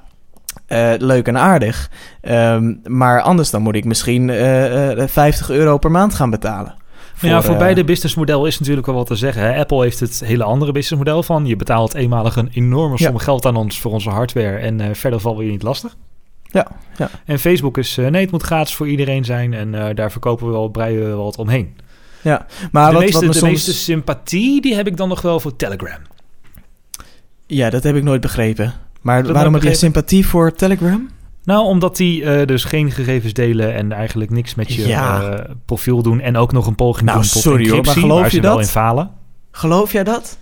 [0.68, 1.90] uh, leuk en aardig.
[2.22, 6.74] Um, maar anders dan moet ik misschien uh, uh, 50 euro per maand gaan betalen.
[7.22, 9.42] Voor, ja, voor uh, beide businessmodellen is natuurlijk wel wat te zeggen.
[9.42, 9.58] Hè?
[9.58, 11.46] Apple heeft het hele andere businessmodel van...
[11.46, 13.18] je betaalt eenmalig een enorme som ja.
[13.18, 14.56] geld aan ons voor onze hardware...
[14.56, 15.96] en uh, verder vallen we je niet lastig.
[16.42, 17.11] Ja, ja.
[17.24, 19.54] En Facebook is, uh, nee, het moet gratis voor iedereen zijn...
[19.54, 21.76] en daar verkopen we wel, breien we wat omheen.
[22.20, 23.50] Ja, maar de, wat, meeste, wat de soms...
[23.50, 26.00] meeste sympathie, die heb ik dan nog wel voor Telegram.
[27.46, 28.74] Ja, dat heb ik nooit begrepen.
[29.00, 31.08] Maar waarom heb je sympathie voor Telegram?
[31.44, 35.31] Nou, omdat die uh, dus geen gegevens delen en eigenlijk niks met je ja.
[35.31, 36.20] uh, profiel doen.
[36.20, 38.50] En ook nog een poging nou, doen tot sorry, hoor, maar geloof je dat?
[38.50, 39.11] wel in falen.
[39.50, 40.38] Geloof jij dat?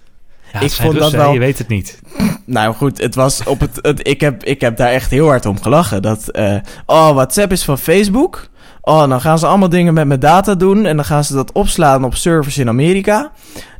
[0.52, 1.32] Ja, ik vond Russen, dat wel.
[1.32, 1.98] Je weet het niet.
[2.44, 3.78] Nou goed, het was op het.
[3.82, 6.02] het ik, heb, ik heb daar echt heel hard om gelachen.
[6.02, 6.28] Dat.
[6.32, 8.48] Uh, oh, WhatsApp is van Facebook.
[8.80, 10.86] Oh, dan gaan ze allemaal dingen met mijn data doen.
[10.86, 13.30] En dan gaan ze dat opslaan op servers in Amerika.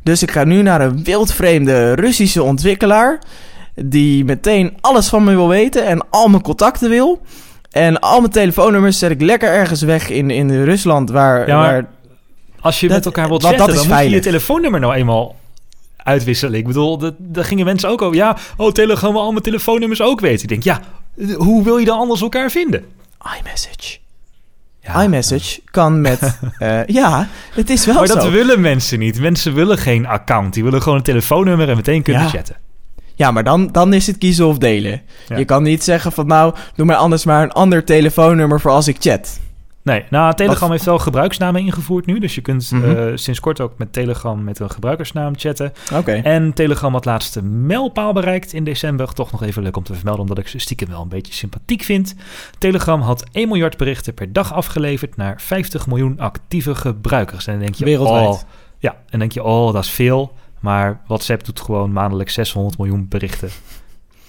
[0.03, 3.19] Dus ik ga nu naar een wildvreemde Russische ontwikkelaar.
[3.85, 5.85] Die meteen alles van me wil weten.
[5.85, 7.21] En al mijn contacten wil.
[7.71, 11.09] En al mijn telefoonnummers zet ik lekker ergens weg in, in Rusland.
[11.09, 11.47] Waar.
[11.47, 11.89] Ja, waar
[12.61, 13.89] als je dat, met elkaar wilt chatten, dan veilig.
[13.97, 15.35] moet je je telefoonnummer nou eenmaal
[15.97, 16.59] uitwisselen.
[16.59, 18.15] Ik bedoel, dat, daar gingen mensen ook over.
[18.15, 20.41] Ja, oh, Telegram wil al mijn telefoonnummers ook weten.
[20.41, 20.81] Ik denk, ja,
[21.35, 22.85] hoe wil je dan anders elkaar vinden?
[23.39, 23.97] iMessage.
[24.79, 25.71] Ja, iMessage ja.
[25.71, 26.39] kan met...
[26.59, 28.13] uh, ja, het is wel maar zo.
[28.13, 29.19] Maar dat willen mensen niet.
[29.19, 30.53] Mensen willen geen account.
[30.53, 32.29] Die willen gewoon een telefoonnummer en meteen kunnen ja.
[32.29, 32.55] chatten.
[33.21, 35.01] Ja, maar dan, dan is het kiezen of delen.
[35.27, 35.37] Ja.
[35.37, 38.87] Je kan niet zeggen van nou, doe mij anders maar een ander telefoonnummer voor als
[38.87, 39.39] ik chat.
[39.83, 40.71] Nee, nou, Telegram Wat?
[40.71, 42.19] heeft wel gebruiksnamen ingevoerd nu.
[42.19, 42.97] Dus je kunt mm -hmm.
[42.97, 45.73] uh, sinds kort ook met Telegram met een gebruikersnaam chatten.
[45.89, 45.97] Oké.
[45.99, 46.21] Okay.
[46.21, 49.13] En Telegram had laatst de mijlpaal bereikt in december.
[49.13, 51.81] Toch nog even leuk om te vermelden, omdat ik ze stiekem wel een beetje sympathiek
[51.81, 52.15] vind.
[52.57, 57.47] Telegram had 1 miljard berichten per dag afgeleverd naar 50 miljoen actieve gebruikers.
[57.47, 58.27] En dan denk je, Wereldwijd.
[58.27, 58.39] Oh,
[58.77, 60.33] ja, en denk je, oh, dat is veel.
[60.61, 63.49] Maar WhatsApp doet gewoon maandelijks 600 miljoen berichten.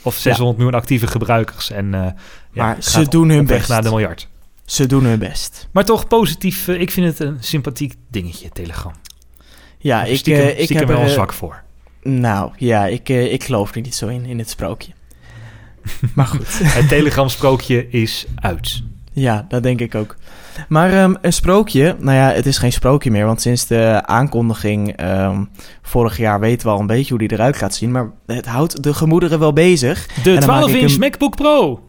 [0.03, 0.63] Of 600 ja.
[0.63, 1.71] miljoen actieve gebruikers.
[1.71, 2.15] En uh, ja,
[2.53, 3.69] maar ze doen hun best.
[3.69, 4.29] naar de miljard.
[4.65, 5.69] Ze doen hun best.
[5.71, 6.69] Maar toch positief.
[6.69, 8.93] Uh, ik vind het een sympathiek dingetje, Telegram.
[9.79, 11.63] Ja, ik, stiekem, uh, ik stiekem heb wel er, een zwak voor.
[12.03, 14.93] Nou, ja, ik, ik geloof er niet zo in, in het sprookje.
[16.15, 16.59] Maar goed.
[16.63, 18.83] Het Telegram-sprookje is uit.
[19.13, 20.17] Ja, dat denk ik ook.
[20.69, 24.97] Maar ehm, een sprookje, nou ja, het is geen sprookje meer, want sinds de aankondiging
[24.97, 25.45] ehm,
[25.83, 27.91] vorig jaar weten we al een beetje hoe die eruit gaat zien.
[27.91, 30.07] Maar het houdt de gemoederen wel bezig.
[30.23, 31.81] De En dan maak ik 12-inch hem- MacBook Pro.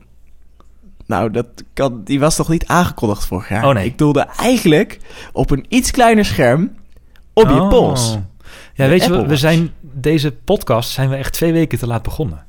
[1.05, 3.65] Nou, dat kan, die was toch niet aangekondigd vorig jaar?
[3.67, 3.85] Oh, nee.
[3.85, 4.99] Ik doelde eigenlijk
[5.33, 6.71] op een iets kleiner scherm
[7.33, 7.69] op je Oh.
[7.69, 8.17] pols.
[8.73, 12.03] Ja, weet je, we, we zijn deze podcast zijn we echt twee weken te laat
[12.03, 12.45] begonnen.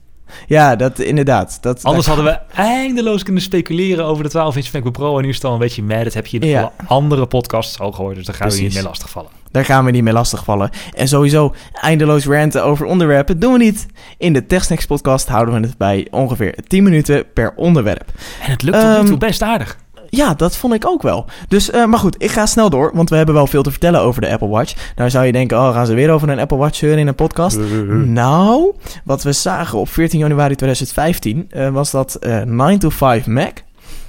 [0.47, 1.59] Ja, dat inderdaad.
[1.61, 5.17] Dat, Anders hadden we eindeloos kunnen speculeren over de 12-inch MacBook Pro.
[5.17, 6.05] En nu is het al een beetje mad.
[6.05, 6.61] Dat heb je in Ja.
[6.61, 8.17] alle andere podcasts al gehoord.
[8.17, 9.31] Dus daar gaan we niet meer lastigvallen.
[9.51, 10.71] Daar gaan we niet mee lastigvallen.
[10.95, 13.87] En sowieso eindeloos ranten over onderwerpen doen we niet.
[14.19, 18.05] In de TechSnacks podcast houden we het bij ongeveer 10 minuten per onderwerp.
[18.43, 19.77] En het lukt tot nu Ehm, toe best aardig.
[20.09, 21.25] Ja, dat vond ik ook wel.
[21.49, 24.01] Dus, eh, maar goed, ik ga snel door, want we hebben wel veel te vertellen
[24.01, 24.75] over de Apple Watch.
[24.97, 27.14] Nou zou je denken, oh, gaan ze weer over een Apple Watch zeuren in een
[27.14, 27.59] podcast?
[28.05, 33.27] Nou, wat we zagen op 14 januari 2015 eh, was dat eh 9 to 5
[33.27, 33.62] Mac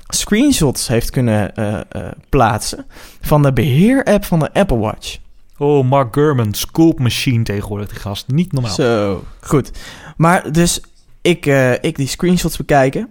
[0.08, 2.86] screenshots heeft kunnen eh, eh, plaatsen
[3.21, 5.17] van de beheerapp van de Apple Watch.
[5.58, 8.27] Oh, Mark Gurman, Scoop Machine tegenwoordig, die gast.
[8.27, 8.73] Niet normaal.
[8.73, 9.71] Zo, goed.
[10.17, 10.81] Maar dus
[11.21, 13.10] ik, eh, ik die screenshots bekijken.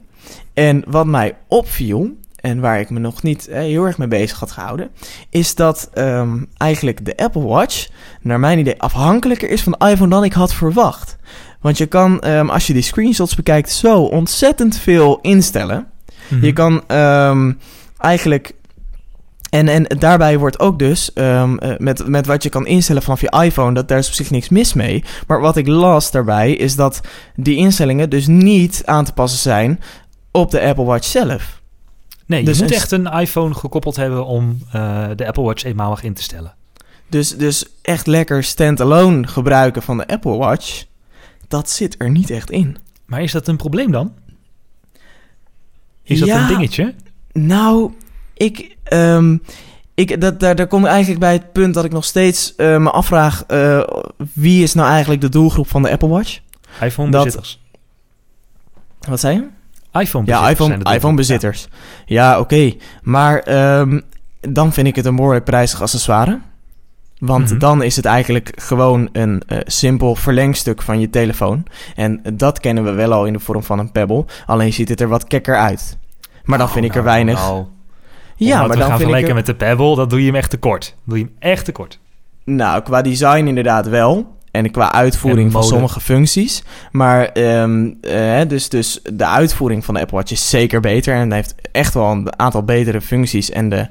[0.53, 4.39] En wat mij opviel, en waar ik me nog niet eh, heel erg mee bezig
[4.39, 4.91] had gehouden,
[5.31, 7.89] is dat ehm, eigenlijk de Apple Watch,
[8.21, 11.17] naar mijn idee, afhankelijker is van de iPhone dan ik had verwacht.
[11.61, 15.87] Want je kan, ehm, als je die screenshots bekijkt, zo ontzettend veel instellen.
[16.29, 16.45] Mhm.
[16.45, 17.53] Je kan ehm,
[17.99, 18.53] eigenlijk.
[19.51, 23.43] En, en daarbij wordt ook dus eh, met, met wat je kan instellen vanaf je
[23.45, 25.05] iPhone, dat daar is op zich niks mis mee.
[25.27, 27.01] Maar wat ik las daarbij is dat
[27.37, 29.81] die instellingen dus niet aan te passen zijn
[30.31, 31.63] op de Apple Watch zelf.
[32.27, 35.65] Nee, je dus moet een- echt een iPhone gekoppeld hebben om eh, de Apple Watch
[35.65, 36.55] eenmalig in te stellen.
[37.09, 40.85] Dus, dus echt lekker standalone gebruiken van de Apple Watch,
[41.49, 42.77] dat zit er niet echt in.
[43.07, 44.13] Maar is dat een probleem dan?
[46.03, 46.95] Is dat een dingetje?
[47.33, 47.93] Nou,
[48.35, 49.37] ik, ehm,
[49.95, 52.77] ik, dat, daar, daar kom ik eigenlijk bij het punt dat ik nog steeds eh,
[52.79, 53.45] me afvraag...
[53.47, 53.83] eh,
[54.33, 56.39] wie is nou eigenlijk de doelgroep van de Apple Watch?
[56.83, 57.63] iPhone-bezitters.
[59.09, 59.49] Wat zei je?
[60.01, 61.69] iPhone-bezitters Ja, iPhone, iPhone-bezitters.
[62.07, 62.73] Ja, oké.
[63.03, 64.01] Maar ehm,
[64.41, 66.41] dan vind ik het een behoorlijk prijzig accessoire.
[67.19, 67.59] Want Mhm.
[67.59, 71.65] dan is het eigenlijk gewoon een eh, simpel verlengstuk van je telefoon.
[71.95, 74.25] En dat kennen we wel al in de vorm van een Pebble.
[74.47, 75.99] Alleen ziet het er wat kekker uit.
[76.45, 77.41] Maar dan Oh, vind ik er nou, weinig...
[77.41, 77.65] nou.
[78.37, 79.35] ja, maar dan gaan vind ik vergelijken er...
[79.35, 80.97] met de Pebble, dat doe je hem echt tekort.
[81.05, 81.99] Doe je hem echt tekort.
[82.45, 84.34] Nou, qua design inderdaad wel.
[84.55, 86.63] En qua uitvoering En van sommige functies.
[86.91, 91.15] Maar ehm, eh, dus, dus de uitvoering van de Apple Watch is zeker beter.
[91.15, 93.51] En heeft echt wel een aantal betere functies.
[93.51, 93.89] En de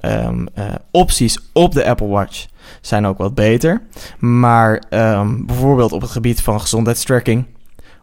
[0.00, 2.46] ehm, eh, opties op de Apple Watch
[2.80, 3.82] zijn ook wat beter.
[4.18, 7.44] Maar ehm, bijvoorbeeld op het gebied van gezondheidstracking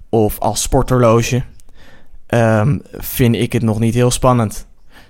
[0.10, 1.44] of als sporthorloge
[2.92, 4.68] vind ik het nog niet heel spannend.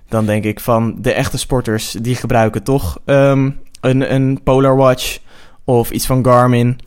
[0.08, 5.20] Dan denk ik van de echte sporters die gebruiken toch een, een Polar Watch
[5.64, 6.80] of iets van Garmin.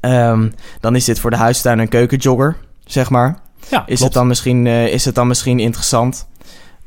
[0.00, 0.48] Ehm,
[0.80, 3.38] dan is dit voor de huistuin en keukenjogger, zeg maar.
[3.70, 6.28] Ja, Is, het dan, misschien, eh, is het dan misschien interessant?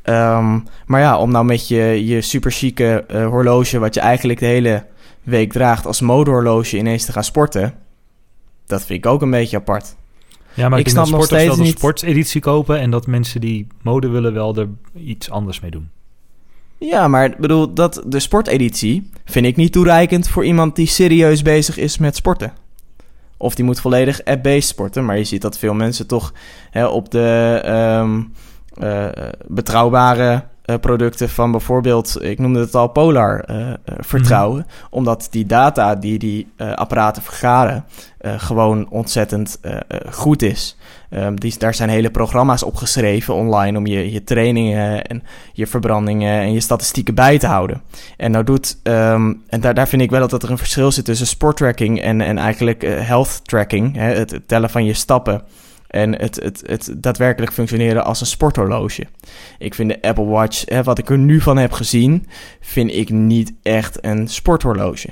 [0.02, 4.38] Ehm, maar ja, om nou met je, je super chique eh, horloge, wat je eigenlijk
[4.38, 4.84] de hele
[5.22, 7.74] week draagt als modehorloge, ineens te gaan sporten.
[8.66, 9.94] Dat vind ik ook een beetje apart.
[10.54, 12.78] Ja, maar ik, snap nog wel steeds de niet- sporteditie kopen...
[12.78, 15.90] en dat mensen die mode willen wel er iets anders mee doen.
[16.80, 21.76] Ja, maar bedoel, dat, de sporteditie vind ik niet toereikend voor iemand die serieus bezig
[21.76, 22.52] is met sporten.
[23.36, 25.04] Of die moet volledig app-based sporten.
[25.04, 26.32] Maar je ziet dat veel mensen toch
[26.70, 28.22] hè, op de ehm,
[28.74, 29.08] eh,
[29.46, 30.44] betrouwbare
[30.78, 34.66] producten van bijvoorbeeld, ik noemde het al, Polar, eh, eh, vertrouwen.
[34.90, 37.84] Omdat die data die die eh, apparaten vergaren
[38.20, 39.80] eh, gewoon ontzettend eh, eh,
[40.12, 40.76] goed is.
[41.10, 45.66] Ehm, die, daar zijn hele programma's op geschreven online om je, je trainingen en je
[45.66, 47.82] verbrandingen en je statistieken bij te houden.
[48.16, 51.04] En nou doet, ehm, en daar, daar vind ik wel dat er een verschil zit
[51.04, 55.42] tussen sporttracking en, en eigenlijk eh, health tracking, hè, het, het tellen van je stappen.
[55.90, 59.06] En het, het, het daadwerkelijk functioneren als een sporthorloge.
[59.58, 62.26] Ik vind de Apple Watch, hè, wat ik er nu van heb gezien,
[62.60, 65.08] vind ik niet echt een sporthorloge.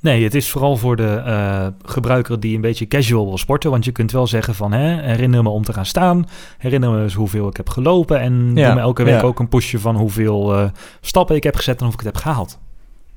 [0.00, 3.70] Nee, het is vooral voor de eh, gebruiker die een beetje casual wil sporten.
[3.70, 6.28] Want je kunt wel zeggen van, hè, herinner me om te gaan staan.
[6.58, 8.20] Herinner me eens hoeveel ik heb gelopen.
[8.20, 9.26] En Ja, doe me elke week ja.
[9.26, 10.64] ook een pushje van hoeveel eh,
[11.00, 12.58] stappen ik heb gezet en of ik het heb gehaald.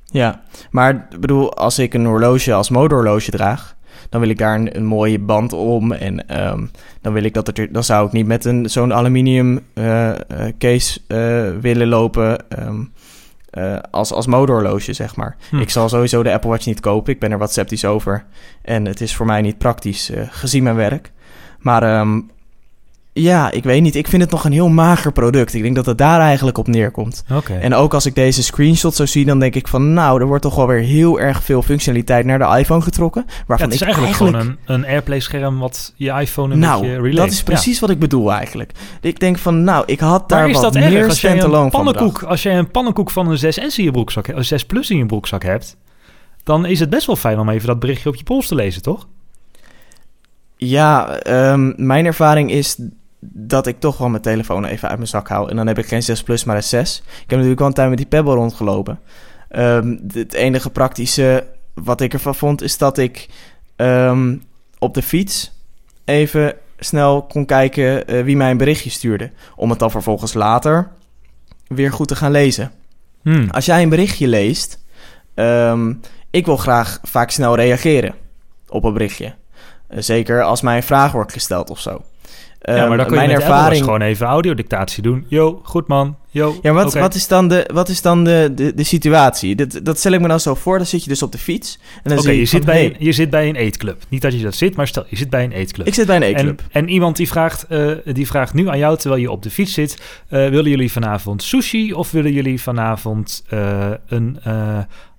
[0.04, 3.76] Ja, maar ik bedoel, als ik een horloge als modehorloge draag,
[4.08, 5.92] dan wil ik daar een, een mooie band om.
[5.92, 6.66] En ehm,
[7.00, 10.18] dan wil ik dat er, dan zou ik niet met een zo'n aluminium eh, eh,
[10.58, 12.48] case eh, willen lopen.
[12.48, 12.80] ehm,
[13.50, 15.36] eh, als, als modehorloge, zeg maar.
[15.50, 15.58] Hm.
[15.58, 17.12] Ik zal sowieso de Apple Watch niet kopen.
[17.12, 18.24] Ik ben er wat sceptisch over.
[18.62, 21.12] En het is voor mij niet praktisch, gezien mijn werk.
[21.58, 22.20] Maar ehm,
[23.20, 23.94] Ja, ik weet niet.
[23.94, 25.54] Ik vind het nog een heel mager product.
[25.54, 27.24] Ik denk dat het daar eigenlijk op neerkomt.
[27.60, 29.92] En ook als ik deze screenshot zo zie, dan denk ik van...
[29.92, 33.24] nou, er wordt toch wel weer heel erg veel functionaliteit naar de iPhone getrokken.
[33.26, 36.80] Ja, Waarvan het is ik eigenlijk, gewoon een, een AirPlay-scherm wat je iPhone een nou,
[36.80, 37.16] beetje relate.
[37.16, 38.72] dat is precies wat ik bedoel eigenlijk.
[39.00, 41.50] Ik denk van, nou, ik had daar Maar wat dat erg meer als jij, een
[41.50, 44.90] van pannenkoek, als jij een pannenkoek van een 6S in je broekzak, een 6 Plus
[44.90, 45.76] in je broekzak hebt,
[46.42, 48.82] dan is het best wel fijn om even dat berichtje op je pols te lezen,
[48.82, 49.06] toch?
[50.56, 52.76] Ja, ehm, mijn ervaring is
[53.20, 55.50] dat ik toch wel mijn telefoon even uit mijn zak hou.
[55.50, 57.02] En dan heb ik geen 6 Plus, maar een 6.
[57.06, 59.00] Ik heb natuurlijk wel een tijd met die Pebble rondgelopen.
[59.48, 63.28] Ehm, het enige praktische wat ik ervan vond, is dat ik
[63.76, 64.36] ehm,
[64.78, 65.52] op de fiets
[66.04, 69.30] even snel kon kijken eh, wie mij een berichtje stuurde.
[69.56, 70.90] Om het dan vervolgens later
[71.66, 72.72] weer goed te gaan lezen.
[73.22, 73.50] Hmm.
[73.50, 74.84] Als jij een berichtje leest,
[75.34, 75.94] ehm,
[76.30, 78.14] ik wil graag vaak snel reageren
[78.68, 79.34] op een berichtje.
[79.88, 82.02] Zeker als mij een vraag wordt gesteld of zo.
[82.60, 83.84] Ja, maar Ehm, dan kun je mijn met ervaring...
[83.84, 85.24] gewoon even audiodictatie doen.
[85.28, 86.16] Yo, goed man.
[86.30, 89.54] Yo, Ja, wat, wat is dan, de, wat is dan de, de, de situatie?
[89.56, 90.76] Dat, dat stel ik me dan zo voor.
[90.76, 91.78] Dan zit je dus op de fiets.
[92.02, 94.02] En Oké, je, je, zit van, bij, hey, je zit bij een eetclub.
[94.08, 95.86] Niet dat je dat zit, maar stel, je zit bij een eetclub.
[95.86, 96.62] Ik zit bij een en, e-club.
[96.70, 99.72] en iemand die vraagt, eh, die vraagt nu aan jou, terwijl je op de fiets
[99.72, 100.02] zit...
[100.28, 104.38] eh, willen jullie vanavond sushi of willen jullie vanavond eh, een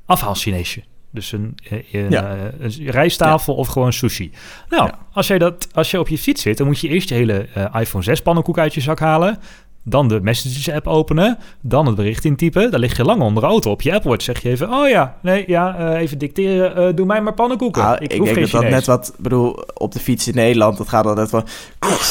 [0.05, 0.83] afhaalchineesje?
[1.12, 2.36] Dus een, eh, een, Ja.
[2.36, 4.32] eh, een rijsttafel of gewoon sushi.
[4.70, 4.99] Nou, Ja.
[5.14, 7.47] als, jij dat, als je op je fiets zit, dan moet je eerst je hele
[7.53, 9.38] eh, iPhone 6 pannenkoek uit je zak halen...
[9.84, 11.38] Dan de Messages app openen.
[11.61, 12.71] Dan het bericht intypen.
[12.71, 13.71] Dan lig je lang onder de auto.
[13.71, 14.73] Op je Apple Watch zeg je even...
[14.73, 16.75] Oh ja, nee, ja, eh, even dicteren.
[16.75, 17.84] eh, doe mij maar pannenkoeken.
[17.84, 19.07] Ah, ik, ik denk dat dat net wat...
[19.17, 21.45] Ik bedoel, op de fiets in Nederland, dat gaat altijd van...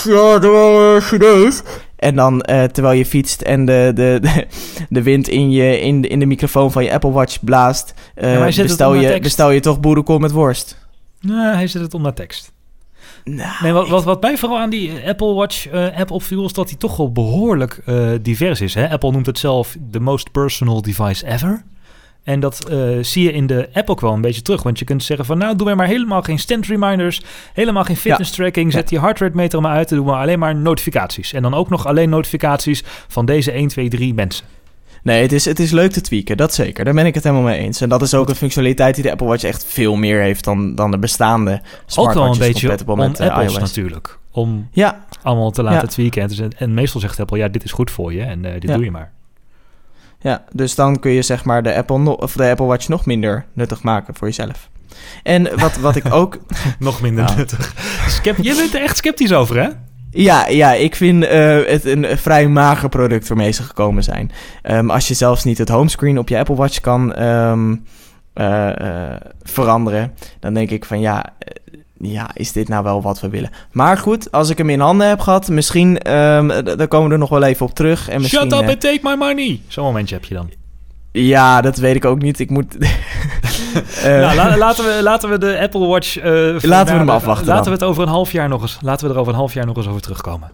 [0.05, 1.63] Ja, doe uh, Chinees.
[1.97, 4.47] En dan, eh, terwijl je fietst en de, de, de,
[4.89, 7.95] de wind in, je, in, de, in de microfoon van je Apple Watch blaast...
[8.15, 10.87] eh, bestel, je, bestel je toch boerenkool met worst.
[11.21, 12.53] Nee, hij zet het onder tekst.
[13.35, 16.45] Nou, Nee, wat, wat, wat mij vooral aan die Apple Watch eh, app opviel...
[16.45, 18.75] is dat hij toch wel behoorlijk eh, divers is.
[18.75, 18.91] Hè?
[18.91, 21.65] Apple noemt het zelf the most personal device ever.
[22.23, 24.63] En dat eh, zie je in de app ook wel een beetje terug.
[24.63, 25.39] Want je kunt zeggen van...
[25.39, 27.23] nou, doe mij maar helemaal geen stand reminders...
[27.53, 28.73] helemaal geen fitness tracking...
[28.73, 29.91] zet die heart rate meter maar uit...
[29.91, 31.33] en doe maar alleen maar notificaties.
[31.33, 34.47] En dan ook nog alleen notificaties van deze 1, 2, 3 mensen.
[35.03, 36.85] Nee, het is, het is leuk te tweaken, dat zeker.
[36.85, 37.81] Daar ben ik het helemaal mee eens.
[37.81, 40.75] En dat is ook een functionaliteit die de Apple Watch echt veel meer heeft dan,
[40.75, 41.65] dan de bestaande Ook wel
[42.07, 43.61] een smartwatches beetje on met, eh, Apples iOS.
[43.61, 44.19] natuurlijk.
[44.31, 45.87] Om Ja, allemaal te laten Ja.
[45.87, 46.23] tweaken.
[46.23, 47.39] En, dus- en meestal zegt Apple...
[47.39, 48.75] ja, dit is goed voor je en eh, dit Ja.
[48.75, 49.13] doe je maar.
[50.21, 53.07] ja, dus dan kun je zeg maar de Apple, no- of de Apple Watch nog
[53.07, 54.71] minder nuttig maken voor jezelf.
[55.23, 56.39] En wat, wat ik ook...
[56.79, 57.35] Nog minder Ja.
[57.35, 57.75] nuttig.
[58.09, 59.69] Skep- je bent er echt sceptisch over, hè?
[60.23, 64.31] Ja, ja ik vind eh, het een vrij mager product waarmee ze gekomen zijn.
[64.63, 67.75] Ehm, als je zelfs niet het homescreen op je Apple Watch kan ehm,
[68.33, 71.25] eh, eh, veranderen, dan denk ik van ja,
[71.99, 73.51] ja, is dit nou wel wat we willen?
[73.73, 76.05] Maar goed, als ik hem in handen heb gehad, misschien, d-
[76.79, 78.09] daar komen we er nog wel even op terug.
[78.09, 79.61] En misschien, Shut up and take my money.
[79.69, 80.51] Zo'n momentje heb je dan.
[81.13, 82.39] ja, dat weet ik ook niet.
[82.39, 82.77] Ik moet.
[84.05, 86.17] Eh, nou, la- laten, we, laten we de Apple Watch...
[86.19, 87.73] eh, Laten we hem afwachten Laten dan.
[87.73, 88.79] we het over een half jaar nog eens...
[88.83, 90.51] Laten we er over een half jaar nog eens over terugkomen.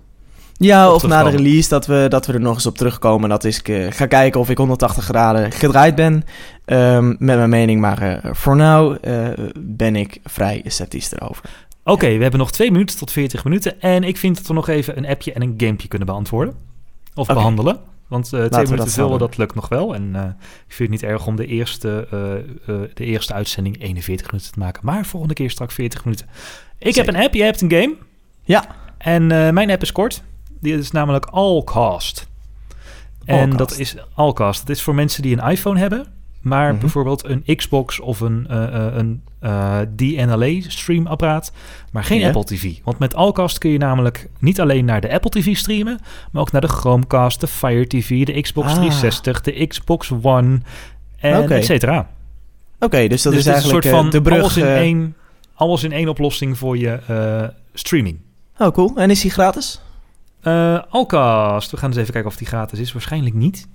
[0.57, 3.29] Ja, of na de release dat we, dat we er nog eens op terugkomen.
[3.29, 6.25] Dat is, ik eh, ga kijken of ik 180 graden gedraaid ben
[6.65, 7.81] ehm, met mijn mening.
[7.81, 8.97] Maar voor nu
[9.59, 11.45] ben ik vrij sceptisch erover.
[11.85, 13.81] Oké, we hebben nog twee minuten tot 40 minuten.
[13.81, 16.55] En ik vind dat we nog even een appje en een gamepje kunnen beantwoorden.
[17.15, 17.79] Of behandelen.
[18.09, 19.95] Want eh, twee minuten vullen, dat lukt nog wel.
[19.95, 20.23] En eh,
[20.67, 24.59] ik vind het niet erg om de eerste, eh, de eerste uitzending 41 minuten te
[24.59, 24.81] maken.
[24.85, 26.27] Maar volgende keer straks 40 minuten.
[26.79, 27.95] Ik heb een app, jij hebt een game.
[28.43, 28.67] Ja.
[28.99, 30.23] En mijn app is kort.
[30.61, 32.29] Die is namelijk Allcast.
[33.25, 33.59] En Allcast.
[33.59, 34.67] dat is Allcast.
[34.67, 36.07] Dat is voor mensen die een iPhone hebben.
[36.41, 36.81] Maar Mhm.
[36.81, 38.55] bijvoorbeeld een Xbox of een,
[38.99, 41.53] een eh, DNLA streamapparaat.
[41.93, 42.27] Maar geen Ja.
[42.27, 42.73] Apple TV.
[42.85, 45.99] Want met Allcast kun je namelijk niet alleen naar de Apple TV streamen.
[46.33, 48.75] Maar ook naar de Chromecast, de Fire TV, de Xbox Ah.
[48.75, 50.61] 360, de Xbox One.
[51.17, 51.55] En Oké.
[51.55, 52.09] et cetera.
[52.81, 54.41] Oké, dus dat dus is is een eigenlijk soort van eh, de brug.
[54.41, 55.15] alles, in eh, één,
[55.55, 56.99] alles in één oplossing voor je
[57.75, 58.19] streaming.
[58.59, 58.93] Oh, cool.
[58.97, 59.81] En is die gratis?
[60.41, 62.93] Eh Alcast, we gaan eens even kijken of die gratis is.
[62.93, 63.69] Waarschijnlijk niet.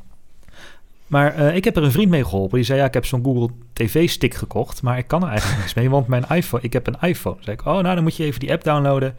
[1.09, 2.55] Maar eh, ik heb er een vriend mee geholpen.
[2.57, 4.81] Die zei, ja, ik heb zo'n Google TV-stick gekocht.
[4.81, 6.63] Maar ik kan er eigenlijk niks mee, want mijn iPhone...
[6.63, 7.35] Ik heb een iPhone.
[7.35, 9.15] Toen zei ik, oh, nou, dan moet je even die app downloaden.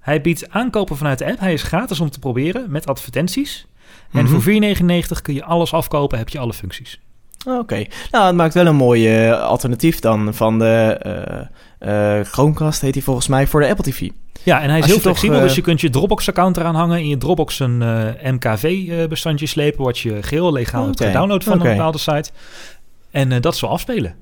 [0.00, 1.40] Hij biedt aankopen vanuit de app.
[1.40, 3.66] Hij is gratis om te proberen, met advertenties.
[4.12, 4.32] En Mhm.
[4.32, 7.00] voor 4,99 kun je alles afkopen, heb je alle functies.
[7.46, 7.84] Oké.
[8.10, 10.98] Nou, het maakt wel een mooi eh, alternatief dan van de
[11.78, 14.08] eh Chromecast, heet die volgens mij, voor de Apple TV.
[14.44, 16.98] Ja, en hij is heel toch, flexibel, eh, dus je kunt je Dropbox-account eraan hangen...
[16.98, 19.84] in je Dropbox een eh, MKV-bestandje slepen...
[19.84, 22.30] wat je geheel legaal hebt Oké, gedownload van een bepaalde site.
[23.10, 24.14] En eh, dat zo afspelen.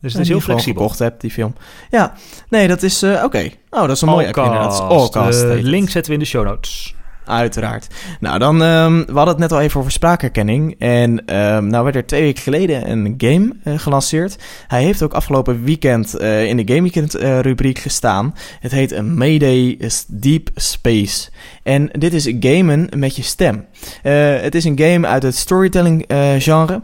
[0.00, 0.80] Dus het is heel flexibel.
[0.82, 1.54] gekocht hebt, die film.
[1.90, 2.12] Ja,
[2.48, 3.02] nee, dat is...
[3.02, 3.50] eh, Oké.
[3.70, 4.80] Oh, dat is een mooie app inderdaad.
[4.80, 5.40] Allcast.
[5.40, 6.94] De link zetten we in de show notes.
[7.24, 7.86] Uiteraard.
[8.20, 10.74] Nou, dan, ehm, we hadden het net al even over spraakherkenning.
[10.78, 14.36] En ehm, nou werd er twee weken geleden een game eh, gelanceerd.
[14.66, 18.34] Hij heeft ook afgelopen weekend eh, in de Game eh, rubriek gestaan.
[18.60, 21.30] Het heet een Mayday Deep Space.
[21.62, 23.66] En dit is gamen met je stem.
[24.02, 26.04] het is een game uit het storytelling
[26.38, 26.82] genre.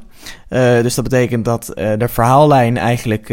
[0.82, 3.28] dus dat betekent dat de verhaallijn eigenlijk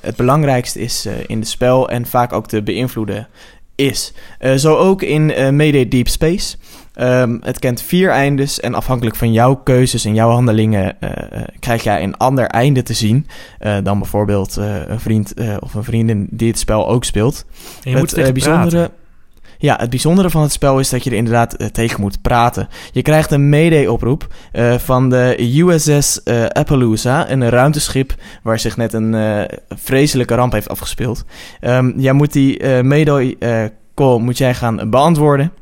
[0.00, 3.28] het belangrijkste is in het spel en vaak ook te beïnvloeden
[3.78, 4.12] is.
[4.40, 6.56] Uh, zo ook in uh, Mayday Deep Space.
[7.00, 11.10] Um, het kent vier eindes en afhankelijk van jouw keuzes en jouw handelingen uh,
[11.58, 13.26] krijg jij een ander einde te zien
[13.82, 17.44] dan bijvoorbeeld een vriend of een vriendin die het spel ook speelt.
[17.84, 18.90] En je het moet bijzondere, praten.
[19.60, 22.68] Ja, het bijzondere van het spel is dat je er inderdaad uh, tegen moet praten.
[22.92, 28.92] Je krijgt een mayday-oproep uh, van de USS uh, Appaloosa, een ruimteschip waar zich net
[28.92, 31.24] een vreselijke ramp heeft afgespeeld.
[31.60, 35.52] Um, jij moet die mayday-call moet jij gaan beantwoorden.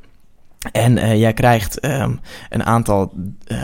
[0.72, 3.12] En uh, jij krijgt um, een aantal
[3.46, 3.58] uh,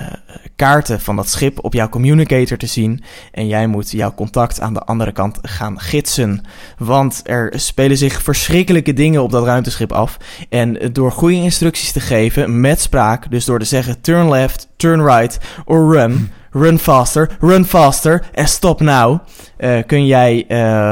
[0.56, 3.02] kaarten van dat schip op jouw communicator te zien.
[3.32, 6.44] En jij moet jouw contact aan de andere kant gaan gidsen.
[6.78, 10.16] Want er spelen zich verschrikkelijke dingen op dat ruimteschip af.
[10.48, 15.04] En door goede instructies te geven met spraak, dus door te zeggen turn left, turn
[15.04, 16.30] right or run.
[16.54, 19.18] Run faster, run faster en stop now.
[19.58, 20.44] Uh, kun jij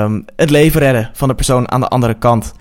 [0.02, 2.52] um, het leven redden van de persoon aan de andere kant.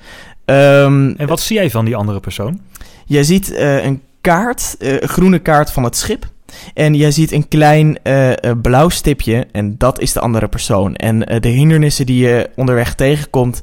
[0.45, 2.61] Um, en wat zie jij van die andere persoon?
[3.09, 6.27] Jij ziet uh, een kaart, uh, een groene kaart van het schip.
[6.73, 8.31] En jij ziet een klein uh,
[8.61, 10.95] blauw stipje en dat is de andere persoon.
[10.95, 13.61] En de hindernissen die je onderweg tegenkomt,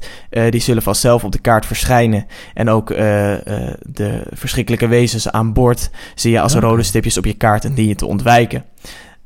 [0.49, 2.25] die zullen vanzelf op de kaart verschijnen.
[2.53, 7.65] En ook de verschrikkelijke wezens aan boord zie je als rode stipjes op je kaart
[7.65, 8.63] en die je te ontwijken.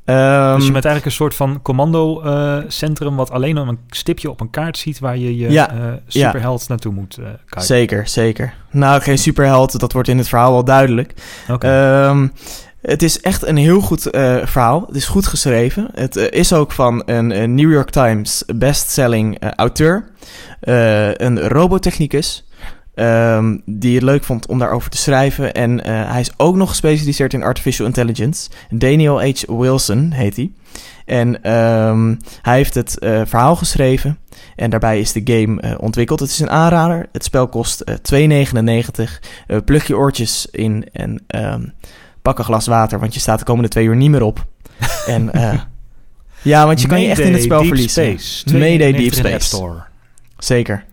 [0.04, 3.16] Um, dus je bent eigenlijk een soort van commando-centrum...
[3.16, 4.98] wat alleen een stipje op een kaart ziet...
[4.98, 6.66] waar je je ja, uh, superheld ja.
[6.68, 7.62] naartoe moet uh, kijken.
[7.62, 8.54] Zeker, zeker.
[8.70, 11.14] Nou, geen superheld, dat wordt in het verhaal wel duidelijk.
[11.50, 12.08] Okay.
[12.08, 12.32] Um,
[12.80, 14.84] het is echt een heel goed uh, verhaal.
[14.86, 15.88] Het is goed geschreven.
[15.94, 20.04] Het is ook van een, een, New York Times bestselling auteur.
[20.60, 22.44] een robotechnicus...
[22.94, 25.52] Um, die het leuk vond om daarover te schrijven.
[25.52, 28.50] En uh, hij is ook nog gespecialiseerd in artificial intelligence.
[28.70, 29.42] Daniel H.
[29.46, 30.50] Wilson heet hij.
[31.04, 34.18] En um, hij heeft het uh, verhaal geschreven.
[34.56, 36.20] En daarbij is de game uh, ontwikkeld.
[36.20, 37.08] Het is een aanrader.
[37.12, 37.82] Het spel kost
[38.12, 38.48] uh,
[39.56, 39.62] 2,99.
[39.64, 41.72] plug je oortjes in en um,
[42.22, 43.00] pak een glas water.
[43.00, 44.46] Want je staat de komende twee uur niet meer op.
[45.06, 45.30] en
[46.42, 48.18] ja, want je kan je echt in het spel verliezen.
[48.18, 48.58] Space.
[48.58, 49.82] Mayday Deep Space.
[50.38, 50.84] Zeker.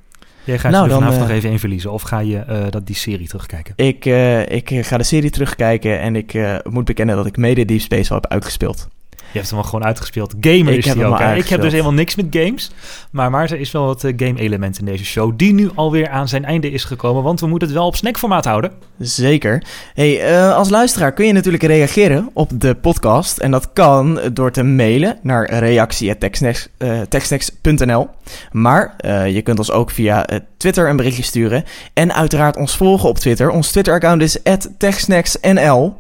[0.50, 1.91] Jij gaat nou, er vanavond uh, nog even in verliezen.
[1.91, 3.74] Of ga je uh, dat, die serie terugkijken?
[3.76, 6.00] Ik, uh, ik ga de serie terugkijken.
[6.00, 6.39] En ik
[6.70, 8.88] moet bekennen dat ik mede Deep Space al heb uitgespeeld.
[9.32, 10.34] Je hebt hem al gewoon uitgespeeld.
[10.41, 11.19] Gamer ik is hij ook.
[11.19, 12.71] Ik heb dus helemaal niks met games.
[13.11, 15.32] Maar Maarten is wel wat uh, game-element in deze show.
[15.36, 17.23] Die nu alweer aan zijn einde is gekomen.
[17.23, 18.71] Want we moeten het wel op snackformaat houden.
[18.99, 19.63] Zeker.
[19.93, 23.38] Hey, uh, als luisteraar kun je natuurlijk reageren op de podcast.
[23.38, 28.01] En dat kan door te mailen naar reactie.textnext.nl.
[28.01, 28.07] Uh,
[28.51, 28.95] maar
[29.27, 30.25] je kunt ons ook via
[30.57, 31.63] Twitter een berichtje sturen.
[31.93, 33.49] En uiteraard ons volgen op Twitter.
[33.49, 34.38] Ons Twitter-account is
[34.77, 35.93] @textnextnl.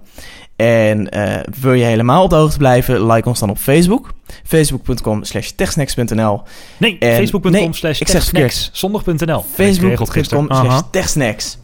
[0.59, 4.13] En uh, wil je helemaal op de hoogte blijven, like ons dan op Facebook.
[4.43, 6.41] Facebook.com slash techsnacks.nl
[6.77, 8.69] Nee, facebook.com slash techsnacks.
[8.73, 9.45] Zondag.nl.
[9.53, 11.57] Facebook.com slash techsnacks.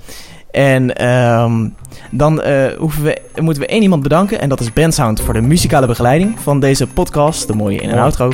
[0.52, 1.76] En um,
[2.12, 4.40] dan uh, hoeven we, moeten we één iemand bedanken.
[4.42, 7.48] En dat is Ben Sound voor de muzikale begeleiding van deze podcast.
[7.48, 8.32] De mooie in- en outro.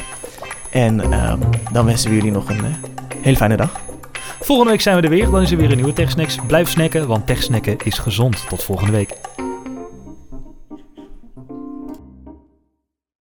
[0.71, 1.39] En um,
[1.71, 2.63] dan wensen we jullie nog een uh,
[3.21, 3.79] hele fijne dag.
[4.41, 5.29] Volgende week zijn we er weer.
[5.29, 6.37] Dan is er weer een nieuwe TechSnacks.
[6.47, 8.43] Blijf snacken, want TechSnacken is gezond.
[8.49, 9.13] Tot volgende week.